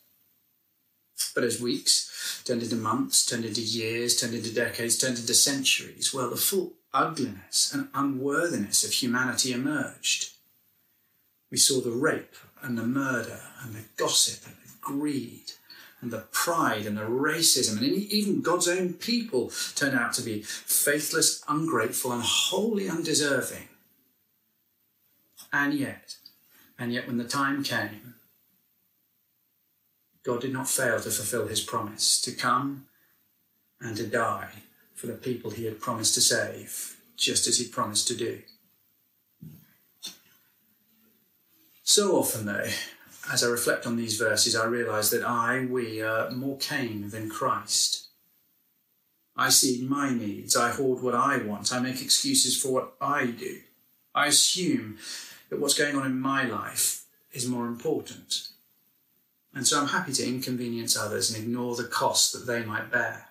But 1.35 1.45
as 1.45 1.61
weeks 1.61 2.43
turned 2.45 2.63
into 2.63 2.77
months, 2.77 3.27
turned 3.27 3.45
into 3.45 3.61
years, 3.61 4.19
turned 4.19 4.35
into 4.35 4.55
decades, 4.55 4.97
turned 4.97 5.19
into 5.19 5.35
centuries, 5.35 6.15
well, 6.15 6.31
the 6.31 6.37
full 6.37 6.73
ugliness 6.95 7.73
and 7.73 7.89
unworthiness 7.95 8.83
of 8.83 8.93
humanity 8.93 9.53
emerged. 9.53 10.31
We 11.51 11.57
saw 11.57 11.81
the 11.81 11.91
rape 11.91 12.35
and 12.63 12.79
the 12.79 12.87
murder 12.87 13.41
and 13.63 13.75
the 13.75 13.85
gossip 13.97 14.47
and 14.47 14.57
the 14.57 14.73
greed 14.81 15.53
and 16.01 16.11
the 16.11 16.25
pride 16.33 16.87
and 16.87 16.97
the 16.97 17.03
racism, 17.03 17.77
and 17.77 17.85
even 17.85 18.41
God's 18.41 18.69
own 18.69 18.95
people 18.95 19.53
turned 19.75 19.99
out 19.99 20.15
to 20.15 20.23
be 20.23 20.43
faithless, 20.43 21.45
ungrateful, 21.47 22.13
and 22.13 22.23
wholly 22.23 22.89
undeserving. 22.89 23.69
And 25.53 25.75
yet, 25.75 26.17
and 26.79 26.93
yet, 26.93 27.07
when 27.07 27.19
the 27.19 27.25
time 27.25 27.63
came, 27.63 28.15
God 30.23 30.41
did 30.41 30.53
not 30.53 30.69
fail 30.69 31.01
to 31.01 31.11
fulfill 31.11 31.49
his 31.49 31.61
promise 31.61 32.21
to 32.23 32.33
come 32.33 32.87
and 33.81 33.97
to 33.97 34.07
die 34.07 34.63
for 34.95 35.07
the 35.07 35.15
people 35.15 35.51
he 35.51 35.65
had 35.65 35.81
promised 35.81 36.15
to 36.15 36.21
save, 36.21 36.97
just 37.17 37.47
as 37.47 37.59
he 37.59 37.67
promised 37.67 38.09
to 38.09 38.17
do. 38.17 38.41
So 41.91 42.17
often, 42.17 42.47
though, 42.47 42.69
as 43.33 43.43
I 43.43 43.49
reflect 43.49 43.85
on 43.85 43.97
these 43.97 44.17
verses, 44.17 44.55
I 44.55 44.65
realize 44.67 45.11
that 45.11 45.25
I, 45.25 45.67
we, 45.69 46.01
are 46.01 46.31
more 46.31 46.57
Cain 46.57 47.11
than 47.11 47.29
Christ. 47.29 48.07
I 49.37 49.49
see 49.49 49.85
my 49.89 50.15
needs, 50.15 50.57
I 50.57 50.71
hoard 50.71 51.03
what 51.03 51.17
I 51.17 51.39
want, 51.39 51.73
I 51.73 51.81
make 51.81 52.01
excuses 52.01 52.57
for 52.57 52.73
what 52.73 52.93
I 53.01 53.27
do. 53.27 53.59
I 54.15 54.29
assume 54.29 54.99
that 55.49 55.59
what's 55.59 55.77
going 55.77 55.97
on 55.97 56.07
in 56.07 56.21
my 56.21 56.45
life 56.45 57.07
is 57.33 57.49
more 57.49 57.67
important. 57.67 58.47
And 59.53 59.67
so 59.67 59.81
I'm 59.81 59.89
happy 59.89 60.13
to 60.13 60.25
inconvenience 60.29 60.97
others 60.97 61.35
and 61.35 61.43
ignore 61.43 61.75
the 61.75 61.83
cost 61.83 62.33
that 62.35 62.47
they 62.47 62.65
might 62.65 62.93
bear. 62.93 63.31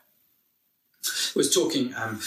I 1.05 1.31
was 1.33 1.55
talking 1.55 1.93
um, 1.95 2.19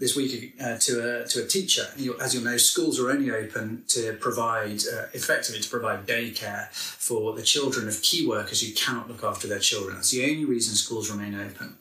this 0.00 0.16
week 0.16 0.54
uh, 0.60 0.78
to 0.78 1.20
a 1.20 1.28
to 1.28 1.44
a 1.44 1.46
teacher. 1.46 1.86
as 2.20 2.34
you'll 2.34 2.42
know, 2.42 2.56
schools 2.56 2.98
are 2.98 3.10
only 3.10 3.30
open 3.30 3.84
to 3.88 4.14
provide 4.14 4.80
uh, 4.92 5.04
effectively 5.12 5.60
to 5.60 5.68
provide 5.68 6.06
daycare 6.06 6.68
for 6.72 7.34
the 7.36 7.42
children 7.42 7.86
of 7.86 8.00
key 8.02 8.26
workers 8.26 8.62
who 8.62 8.72
cannot 8.74 9.08
look 9.08 9.22
after 9.22 9.46
their 9.46 9.58
children. 9.58 9.96
That's 9.96 10.10
the 10.10 10.24
only 10.24 10.46
reason 10.46 10.74
schools 10.74 11.10
remain 11.10 11.34
open. 11.34 11.76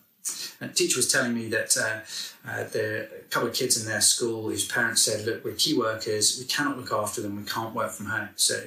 A 0.62 0.68
teacher 0.68 0.98
was 0.98 1.10
telling 1.10 1.34
me 1.34 1.48
that 1.48 1.76
uh, 1.78 2.02
uh, 2.48 2.66
there 2.66 3.04
a 3.04 3.30
couple 3.30 3.48
of 3.48 3.56
kids 3.56 3.82
in 3.82 3.88
their 3.90 4.02
school 4.02 4.50
whose 4.50 4.68
parents 4.68 5.02
said, 5.02 5.26
"Look, 5.26 5.46
we're 5.46 5.54
key 5.54 5.78
workers. 5.78 6.38
We 6.38 6.46
cannot 6.46 6.78
look 6.78 6.92
after 6.92 7.22
them. 7.22 7.38
We 7.38 7.44
can't 7.44 7.74
work 7.74 7.92
from 7.92 8.08
home." 8.08 8.30
So. 8.36 8.62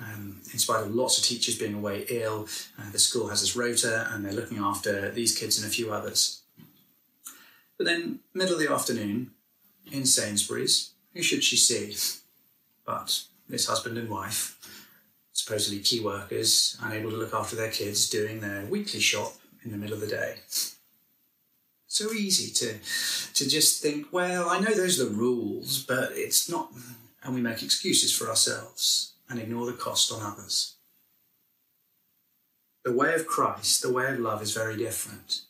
Um, 0.00 0.40
in 0.52 0.58
spite 0.58 0.82
of 0.82 0.92
lots 0.92 1.16
of 1.16 1.22
teachers 1.22 1.56
being 1.56 1.74
away 1.74 2.04
ill, 2.08 2.48
uh, 2.76 2.90
the 2.90 2.98
school 2.98 3.28
has 3.28 3.40
this 3.40 3.54
rota 3.54 4.08
and 4.10 4.24
they're 4.24 4.32
looking 4.32 4.58
after 4.58 5.12
these 5.12 5.38
kids 5.38 5.58
and 5.58 5.66
a 5.70 5.70
few 5.70 5.92
others. 5.92 6.41
But 7.82 7.90
then, 7.90 8.20
middle 8.32 8.54
of 8.54 8.60
the 8.60 8.72
afternoon, 8.72 9.32
in 9.90 10.06
Sainsbury's, 10.06 10.92
who 11.14 11.20
should 11.20 11.42
she 11.42 11.56
see? 11.56 11.96
But 12.86 13.24
this 13.48 13.66
husband 13.66 13.98
and 13.98 14.08
wife, 14.08 14.56
supposedly 15.32 15.80
key 15.80 15.98
workers, 15.98 16.78
unable 16.80 17.10
to 17.10 17.16
look 17.16 17.34
after 17.34 17.56
their 17.56 17.72
kids, 17.72 18.08
doing 18.08 18.38
their 18.38 18.64
weekly 18.66 19.00
shop 19.00 19.34
in 19.64 19.72
the 19.72 19.76
middle 19.76 19.94
of 19.94 20.00
the 20.00 20.06
day. 20.06 20.36
So 21.88 22.12
easy 22.12 22.52
to, 22.52 22.78
to 23.34 23.48
just 23.48 23.82
think, 23.82 24.12
well, 24.12 24.48
I 24.48 24.60
know 24.60 24.74
those 24.74 25.00
are 25.00 25.06
the 25.06 25.10
rules, 25.10 25.82
but 25.82 26.12
it's 26.12 26.48
not. 26.48 26.70
And 27.24 27.34
we 27.34 27.40
make 27.40 27.64
excuses 27.64 28.16
for 28.16 28.28
ourselves 28.28 29.14
and 29.28 29.40
ignore 29.40 29.66
the 29.66 29.72
cost 29.72 30.12
on 30.12 30.22
others. 30.22 30.76
The 32.84 32.92
way 32.92 33.12
of 33.14 33.26
Christ, 33.26 33.82
the 33.82 33.92
way 33.92 34.08
of 34.08 34.20
love, 34.20 34.40
is 34.40 34.54
very 34.54 34.76
different. 34.76 35.40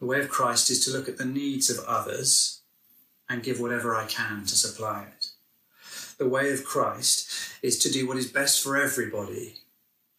The 0.00 0.06
way 0.06 0.18
of 0.18 0.30
Christ 0.30 0.70
is 0.70 0.82
to 0.84 0.90
look 0.90 1.08
at 1.08 1.18
the 1.18 1.26
needs 1.26 1.68
of 1.68 1.84
others 1.84 2.62
and 3.28 3.42
give 3.42 3.60
whatever 3.60 3.94
I 3.94 4.06
can 4.06 4.46
to 4.46 4.56
supply 4.56 5.04
it. 5.04 5.28
The 6.16 6.28
way 6.28 6.52
of 6.52 6.64
Christ 6.64 7.30
is 7.62 7.78
to 7.80 7.92
do 7.92 8.08
what 8.08 8.16
is 8.16 8.26
best 8.26 8.62
for 8.62 8.78
everybody 8.78 9.56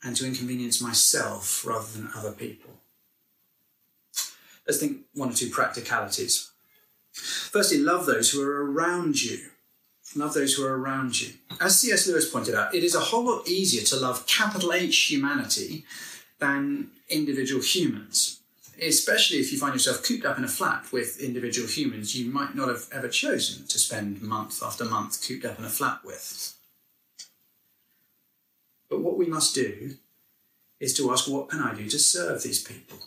and 0.04 0.16
to 0.16 0.26
inconvenience 0.26 0.82
myself 0.82 1.66
rather 1.66 1.92
than 1.92 2.10
other 2.16 2.32
people. 2.32 2.70
Let's 4.68 4.80
think 4.80 5.00
one 5.16 5.30
or 5.30 5.34
two 5.34 5.50
practicalities. 5.50 6.52
Firstly, 7.12 7.80
love 7.80 8.06
those 8.06 8.32
who 8.32 8.42
are 8.44 8.72
around 8.72 9.22
you. 9.24 9.50
Love 10.16 10.34
those 10.34 10.54
who 10.54 10.66
are 10.66 10.78
around 10.78 11.20
you. 11.20 11.34
As 11.60 11.80
C.S. 11.80 12.08
Lewis 12.08 12.30
pointed 12.30 12.54
out, 12.54 12.76
it 12.76 12.84
is 12.84 12.94
a 12.94 13.00
whole 13.00 13.26
lot 13.26 13.48
easier 13.48 13.84
to 13.84 13.96
love 13.96 14.28
capital 14.28 14.74
H 14.74 14.96
humanity 15.10 15.86
than 16.40 16.92
individual 17.10 17.62
humans 17.62 18.41
especially 18.82 19.38
if 19.38 19.52
you 19.52 19.60
find 19.60 19.74
yourself 19.74 20.04
cooped 20.04 20.26
up 20.26 20.38
in 20.38 20.44
a 20.44 20.48
flat 20.48 20.92
with 20.92 21.20
individual 21.20 21.68
humans 21.68 22.16
you 22.16 22.32
might 22.32 22.56
not 22.56 22.68
have 22.68 22.88
ever 22.92 23.08
chosen 23.08 23.68
to 23.68 23.78
spend 23.78 24.22
month 24.22 24.64
after 24.64 24.84
month 24.84 25.26
cooped 25.26 25.46
up 25.46 25.60
in 25.60 25.66
a 25.66 25.70
flat 25.70 26.00
with. 26.04 26.56
But 28.90 29.02
what 29.02 29.18
we 29.18 29.28
must 29.28 29.54
do 29.56 29.96
is 30.80 30.94
to 30.96 31.12
ask, 31.12 31.30
what 31.30 31.50
can 31.50 31.62
I 31.62 31.76
do 31.76 31.88
to 31.88 32.00
serve 32.00 32.42
these 32.42 32.62
people? 32.62 32.98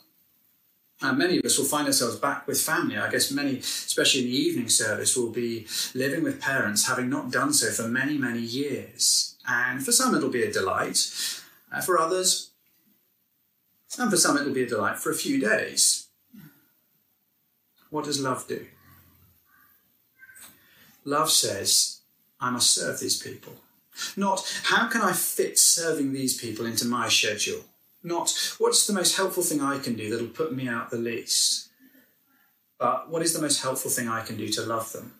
And 1.02 1.18
many 1.18 1.38
of 1.38 1.44
us 1.44 1.58
will 1.58 1.66
find 1.66 1.86
ourselves 1.86 2.16
back 2.16 2.46
with 2.46 2.60
family. 2.60 2.96
I 2.96 3.10
guess 3.10 3.30
many, 3.30 3.58
especially 3.58 4.20
in 4.20 4.26
the 4.28 4.36
evening 4.36 4.68
service, 4.68 5.16
will 5.16 5.30
be 5.30 5.66
living 5.92 6.22
with 6.22 6.40
parents 6.40 6.88
having 6.88 7.10
not 7.10 7.32
done 7.32 7.52
so 7.52 7.70
for 7.70 7.88
many, 7.88 8.16
many 8.16 8.40
years. 8.40 9.34
And 9.46 9.84
for 9.84 9.92
some, 9.92 10.14
it'll 10.14 10.30
be 10.30 10.44
a 10.44 10.52
delight. 10.52 11.10
Uh, 11.70 11.80
for 11.80 11.98
others, 11.98 12.50
and 13.98 14.10
for 14.10 14.16
some, 14.16 14.36
it'll 14.36 14.52
be 14.52 14.62
a 14.62 14.68
delight 14.68 14.98
for 14.98 15.10
a 15.10 15.14
few 15.16 15.40
days. 15.40 16.08
What 17.90 18.04
does 18.04 18.20
love 18.20 18.46
do? 18.48 18.66
Love 21.04 21.30
says, 21.30 22.00
I 22.40 22.50
must 22.50 22.72
serve 22.72 22.98
these 22.98 23.20
people. 23.22 23.54
Not, 24.16 24.60
how 24.64 24.88
can 24.88 25.02
I 25.02 25.12
fit 25.12 25.58
serving 25.58 26.12
these 26.12 26.36
people 26.36 26.66
into 26.66 26.86
my 26.86 27.08
schedule? 27.08 27.60
Not, 28.02 28.34
what's 28.58 28.86
the 28.86 28.92
most 28.92 29.16
helpful 29.16 29.42
thing 29.42 29.60
I 29.60 29.78
can 29.78 29.94
do 29.94 30.10
that'll 30.10 30.26
put 30.26 30.54
me 30.54 30.68
out 30.68 30.90
the 30.90 30.98
least? 30.98 31.68
But 32.78 33.08
what 33.08 33.22
is 33.22 33.32
the 33.32 33.40
most 33.40 33.62
helpful 33.62 33.90
thing 33.90 34.08
I 34.08 34.22
can 34.22 34.36
do 34.36 34.48
to 34.48 34.62
love 34.62 34.92
them? 34.92 35.14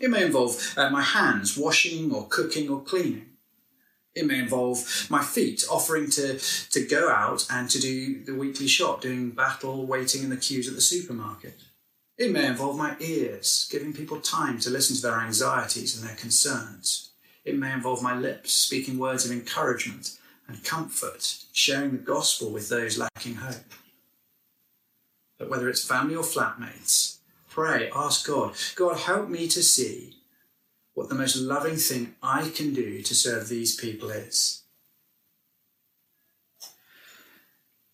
It 0.00 0.10
may 0.10 0.24
involve 0.24 0.74
uh, 0.76 0.90
my 0.90 1.02
hands 1.02 1.56
washing 1.56 2.12
or 2.12 2.26
cooking 2.26 2.68
or 2.68 2.82
cleaning. 2.82 3.31
It 4.14 4.26
may 4.26 4.38
involve 4.38 5.06
my 5.08 5.22
feet 5.22 5.64
offering 5.70 6.10
to, 6.10 6.38
to 6.38 6.86
go 6.86 7.08
out 7.08 7.46
and 7.50 7.70
to 7.70 7.80
do 7.80 8.22
the 8.22 8.34
weekly 8.34 8.66
shop, 8.66 9.00
doing 9.00 9.30
battle, 9.30 9.86
waiting 9.86 10.22
in 10.22 10.30
the 10.30 10.36
queues 10.36 10.68
at 10.68 10.74
the 10.74 10.82
supermarket. 10.82 11.54
It 12.18 12.30
may 12.30 12.46
involve 12.46 12.76
my 12.76 12.94
ears, 13.00 13.66
giving 13.70 13.94
people 13.94 14.20
time 14.20 14.60
to 14.60 14.70
listen 14.70 14.96
to 14.96 15.02
their 15.02 15.18
anxieties 15.18 15.98
and 15.98 16.06
their 16.06 16.16
concerns. 16.16 17.10
It 17.44 17.58
may 17.58 17.72
involve 17.72 18.02
my 18.02 18.14
lips, 18.14 18.52
speaking 18.52 18.98
words 18.98 19.24
of 19.24 19.32
encouragement 19.32 20.18
and 20.46 20.62
comfort, 20.62 21.38
sharing 21.52 21.92
the 21.92 21.98
gospel 21.98 22.50
with 22.50 22.68
those 22.68 22.98
lacking 22.98 23.36
hope. 23.36 23.72
But 25.38 25.48
whether 25.48 25.68
it's 25.68 25.84
family 25.84 26.14
or 26.14 26.22
flatmates, 26.22 27.16
pray, 27.48 27.90
ask 27.94 28.26
God, 28.26 28.54
God, 28.76 28.98
help 28.98 29.28
me 29.28 29.48
to 29.48 29.62
see 29.62 30.14
what 30.94 31.08
the 31.08 31.14
most 31.14 31.36
loving 31.36 31.76
thing 31.76 32.14
I 32.22 32.50
can 32.54 32.74
do 32.74 33.02
to 33.02 33.14
serve 33.14 33.48
these 33.48 33.74
people 33.74 34.10
is. 34.10 34.62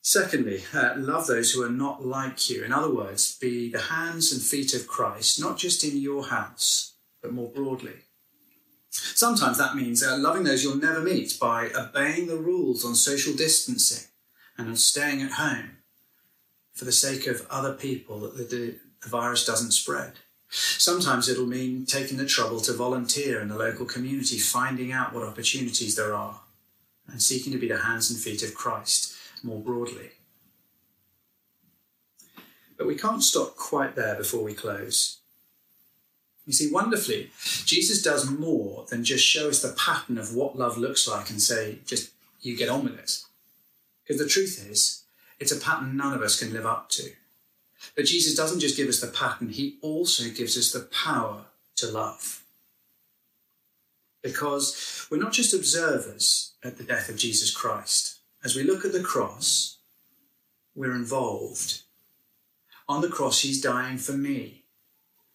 Secondly, 0.01 0.63
uh, 0.73 0.95
love 0.97 1.27
those 1.27 1.53
who 1.53 1.63
are 1.63 1.71
not 1.71 2.05
like 2.05 2.49
you. 2.49 2.65
In 2.65 2.73
other 2.73 2.93
words, 2.93 3.37
be 3.39 3.71
the 3.71 3.79
hands 3.79 4.33
and 4.33 4.41
feet 4.41 4.73
of 4.73 4.89
Christ, 4.89 5.39
not 5.39 5.59
just 5.59 5.85
in 5.85 5.99
your 5.99 6.25
house, 6.29 6.95
but 7.21 7.33
more 7.33 7.51
broadly. 7.51 7.93
Sometimes 8.91 9.59
that 9.59 9.77
means 9.77 10.03
uh, 10.03 10.17
loving 10.17 10.45
those 10.45 10.65
you'll 10.65 10.77
never 10.77 11.01
meet 11.01 11.39
by 11.39 11.69
obeying 11.77 12.27
the 12.27 12.39
rules 12.39 12.85
on 12.85 12.95
social 12.95 13.35
distancing 13.35 14.09
and 14.57 14.69
on 14.69 14.77
staying 14.77 15.21
at 15.21 15.33
home 15.33 15.77
for 16.73 16.87
the 16.87 16.93
sake 16.93 17.27
of 17.27 17.47
other 17.51 17.75
people 17.75 18.21
that 18.21 18.49
the, 18.49 18.77
the 19.03 19.09
virus 19.09 19.45
doesn't 19.45 19.73
spread. 19.73 20.13
Sometimes 20.51 21.29
it'll 21.29 21.47
mean 21.47 21.85
taking 21.85 22.17
the 22.17 22.27
trouble 22.27 22.61
to 22.61 22.73
volunteer 22.73 23.41
in 23.41 23.49
the 23.49 23.59
local 23.59 23.85
community, 23.85 24.39
finding 24.39 24.93
out 24.93 25.13
what 25.13 25.23
opportunities 25.23 25.95
there 25.95 26.15
are, 26.15 26.41
and 27.07 27.23
seeking 27.23 27.53
to 27.53 27.59
be 27.59 27.69
the 27.69 27.79
hands 27.79 28.11
and 28.11 28.19
feet 28.19 28.43
of 28.43 28.55
Christ 28.55 29.15
more 29.43 29.61
broadly. 29.61 30.11
But 32.77 32.87
we 32.87 32.97
can't 32.97 33.23
stop 33.23 33.57
quite 33.57 33.97
there 33.97 34.15
before 34.15 34.43
we 34.43 34.55
close. 34.55 35.19
You 36.47 36.53
see, 36.55 36.71
wonderfully, 36.71 37.31
Jesus 37.67 38.01
does 38.01 38.31
more 38.31 38.87
than 38.89 39.05
just 39.05 39.27
show 39.27 39.49
us 39.49 39.61
the 39.61 39.77
pattern 39.77 40.17
of 40.17 40.35
what 40.35 40.57
love 40.57 40.79
looks 40.79 41.07
like 41.07 41.29
and 41.29 41.43
say, 41.43 41.81
just 41.85 42.11
you 42.41 42.57
get 42.57 42.71
on 42.71 42.85
with 42.85 42.99
it. 42.99 43.23
Because 44.03 44.19
the 44.19 44.29
truth 44.29 44.67
is, 44.71 45.03
it's 45.39 45.53
a 45.53 45.61
pattern 45.61 45.97
none 45.97 46.15
of 46.15 46.23
us 46.23 46.39
can 46.39 46.55
live 46.55 46.65
up 46.65 46.89
to. 46.91 47.11
But 47.97 48.07
Jesus 48.07 48.35
doesn't 48.35 48.61
just 48.61 48.77
give 48.77 48.89
us 48.89 49.01
the 49.01 49.09
pattern, 49.09 49.49
he 49.51 49.79
also 49.83 50.25
gives 50.31 50.57
us 50.57 50.73
the 50.73 50.89
power 51.05 51.47
to 51.77 51.91
love. 51.91 52.43
Because 54.23 55.07
we're 55.11 55.23
not 55.23 55.33
just 55.33 55.55
observers 55.55 56.53
at 56.65 56.77
the 56.77 56.85
death 56.85 57.09
of 57.09 57.17
Jesus 57.17 57.55
Christ. 57.55 58.19
As 58.45 58.55
we 58.55 58.63
look 58.63 58.85
at 58.85 58.93
the 58.93 59.03
cross, 59.03 59.79
we're 60.75 60.95
involved. 60.95 61.83
On 62.89 63.01
the 63.01 63.09
cross, 63.09 63.41
he's 63.41 63.61
dying 63.61 63.99
for 63.99 64.13
me, 64.13 64.65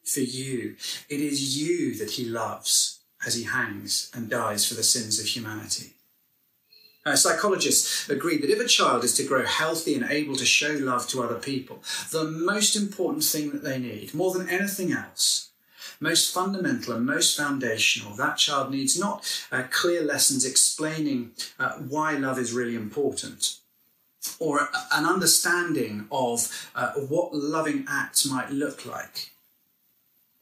for 0.03 0.21
you. 0.21 0.75
It 1.09 1.19
is 1.19 1.61
you 1.61 1.95
that 1.95 2.11
he 2.11 2.25
loves 2.25 3.01
as 3.25 3.35
he 3.35 3.43
hangs 3.43 4.11
and 4.13 4.29
dies 4.29 4.67
for 4.67 4.73
the 4.73 4.83
sins 4.83 5.19
of 5.19 5.25
humanity. 5.25 5.93
Uh, 7.05 7.15
psychologists 7.15 8.07
agree 8.09 8.37
that 8.37 8.49
if 8.49 8.59
a 8.59 8.67
child 8.67 9.03
is 9.03 9.13
to 9.13 9.25
grow 9.25 9.45
healthy 9.45 9.93
and 9.93 10.09
able 10.09 10.35
to 10.35 10.45
show 10.45 10.71
love 10.79 11.05
to 11.07 11.21
other 11.21 11.39
people, 11.39 11.83
the 12.11 12.23
most 12.23 12.75
important 12.77 13.23
thing 13.23 13.51
that 13.51 13.63
they 13.63 13.77
need, 13.77 14.13
more 14.13 14.31
than 14.31 14.47
anything 14.47 14.91
else, 14.91 15.49
most 15.99 16.33
fundamental 16.33 16.93
and 16.93 17.05
most 17.05 17.35
foundational, 17.35 18.15
that 18.15 18.37
child 18.37 18.71
needs 18.71 18.97
not 18.97 19.45
uh, 19.51 19.63
clear 19.69 20.01
lessons 20.01 20.45
explaining 20.45 21.31
uh, 21.59 21.73
why 21.73 22.13
love 22.13 22.39
is 22.39 22.53
really 22.53 22.75
important, 22.75 23.57
or 24.39 24.69
an 24.93 25.05
understanding 25.05 26.07
of 26.09 26.69
uh, 26.73 26.93
what 26.93 27.33
loving 27.33 27.85
acts 27.89 28.25
might 28.25 28.49
look 28.49 28.85
like. 28.85 29.31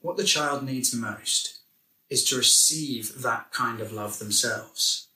What 0.00 0.16
the 0.16 0.24
child 0.24 0.64
needs 0.64 0.94
most 0.94 1.60
is 2.08 2.24
to 2.26 2.36
receive 2.36 3.22
that 3.22 3.50
kind 3.52 3.80
of 3.80 3.92
love 3.92 4.20
themselves. 4.20 5.08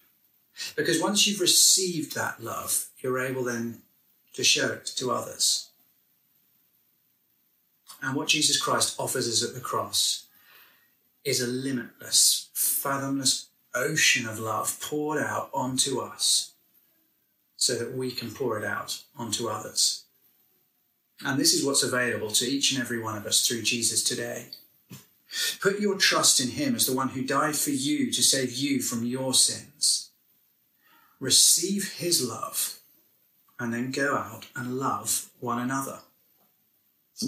Because 0.74 1.00
once 1.00 1.26
you've 1.26 1.40
received 1.40 2.14
that 2.14 2.42
love, 2.42 2.86
you're 3.00 3.18
able 3.18 3.44
then 3.44 3.82
to 4.34 4.44
show 4.44 4.72
it 4.72 4.86
to 4.96 5.10
others. 5.10 5.70
And 8.02 8.14
what 8.14 8.28
Jesus 8.28 8.60
Christ 8.60 8.98
offers 8.98 9.28
us 9.28 9.46
at 9.46 9.54
the 9.54 9.60
cross 9.60 10.26
is 11.24 11.40
a 11.40 11.46
limitless, 11.46 12.50
fathomless 12.54 13.46
ocean 13.74 14.26
of 14.26 14.38
love 14.38 14.78
poured 14.80 15.22
out 15.22 15.50
onto 15.52 15.98
us 15.98 16.52
so 17.56 17.74
that 17.74 17.96
we 17.96 18.10
can 18.10 18.30
pour 18.30 18.58
it 18.58 18.64
out 18.64 19.02
onto 19.16 19.48
others. 19.48 20.04
And 21.24 21.40
this 21.40 21.54
is 21.54 21.64
what's 21.64 21.82
available 21.82 22.30
to 22.30 22.46
each 22.46 22.72
and 22.72 22.80
every 22.80 23.00
one 23.00 23.16
of 23.16 23.26
us 23.26 23.46
through 23.46 23.62
Jesus 23.62 24.04
today. 24.04 24.48
Put 25.60 25.80
your 25.80 25.96
trust 25.96 26.40
in 26.40 26.50
Him 26.50 26.74
as 26.74 26.86
the 26.86 26.94
one 26.94 27.08
who 27.08 27.22
died 27.24 27.56
for 27.56 27.70
you 27.70 28.10
to 28.12 28.22
save 28.22 28.52
you 28.52 28.80
from 28.80 29.04
your 29.04 29.34
sins 29.34 30.06
receive 31.20 31.94
his 31.94 32.26
love, 32.26 32.78
and 33.58 33.72
then 33.72 33.90
go 33.90 34.16
out 34.16 34.46
and 34.54 34.78
love 34.78 35.30
one 35.40 35.60
another. 35.60 36.00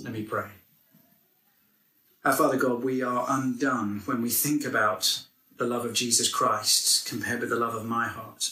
Let 0.02 0.12
me 0.12 0.22
pray. 0.22 0.48
Our 2.24 2.34
Father 2.34 2.58
God, 2.58 2.82
we 2.82 3.02
are 3.02 3.24
undone 3.28 4.02
when 4.04 4.20
we 4.20 4.28
think 4.28 4.64
about 4.64 5.22
the 5.56 5.66
love 5.66 5.84
of 5.84 5.94
Jesus 5.94 6.28
Christ 6.28 7.08
compared 7.08 7.40
with 7.40 7.50
the 7.50 7.56
love 7.56 7.74
of 7.74 7.86
my 7.86 8.06
heart. 8.08 8.50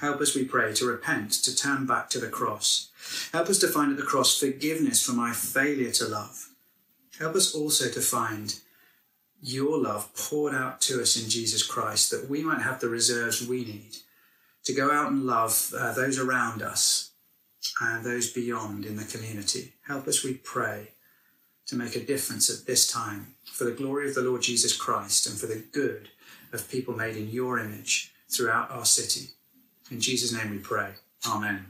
Help 0.00 0.20
us, 0.20 0.34
we 0.34 0.44
pray, 0.44 0.72
to 0.74 0.86
repent, 0.86 1.32
to 1.32 1.54
turn 1.54 1.86
back 1.86 2.08
to 2.10 2.18
the 2.18 2.28
cross. 2.28 2.90
Help 3.32 3.48
us 3.48 3.58
to 3.58 3.68
find 3.68 3.90
at 3.90 3.98
the 3.98 4.02
cross 4.02 4.38
forgiveness 4.38 5.04
for 5.04 5.12
my 5.12 5.32
failure 5.32 5.90
to 5.92 6.08
love. 6.08 6.48
Help 7.18 7.36
us 7.36 7.54
also 7.54 7.88
to 7.90 8.00
find 8.00 8.58
your 9.42 9.76
love 9.76 10.14
poured 10.14 10.54
out 10.54 10.80
to 10.80 11.02
us 11.02 11.22
in 11.22 11.28
Jesus 11.28 11.62
Christ 11.62 12.10
that 12.10 12.30
we 12.30 12.42
might 12.42 12.62
have 12.62 12.80
the 12.80 12.88
reserves 12.88 13.46
we 13.46 13.64
need 13.64 13.96
to 14.64 14.72
go 14.72 14.90
out 14.90 15.10
and 15.10 15.24
love 15.24 15.72
uh, 15.76 15.92
those 15.92 16.18
around 16.18 16.62
us 16.62 17.10
and 17.80 18.04
those 18.04 18.32
beyond 18.32 18.84
in 18.84 18.96
the 18.96 19.04
community. 19.04 19.74
Help 19.86 20.06
us, 20.08 20.24
we 20.24 20.34
pray, 20.34 20.88
to 21.66 21.76
make 21.76 21.94
a 21.94 22.04
difference 22.04 22.50
at 22.50 22.66
this 22.66 22.90
time 22.90 23.34
for 23.44 23.64
the 23.64 23.70
glory 23.70 24.08
of 24.08 24.14
the 24.14 24.22
Lord 24.22 24.42
Jesus 24.42 24.76
Christ 24.76 25.26
and 25.26 25.38
for 25.38 25.46
the 25.46 25.64
good 25.72 26.08
of 26.52 26.70
people 26.70 26.94
made 26.94 27.16
in 27.16 27.30
your 27.30 27.58
image 27.58 28.12
throughout 28.28 28.70
our 28.70 28.84
city. 28.84 29.30
In 29.90 30.00
Jesus' 30.00 30.32
name 30.32 30.50
we 30.50 30.58
pray. 30.58 30.90
Amen. 31.26 31.60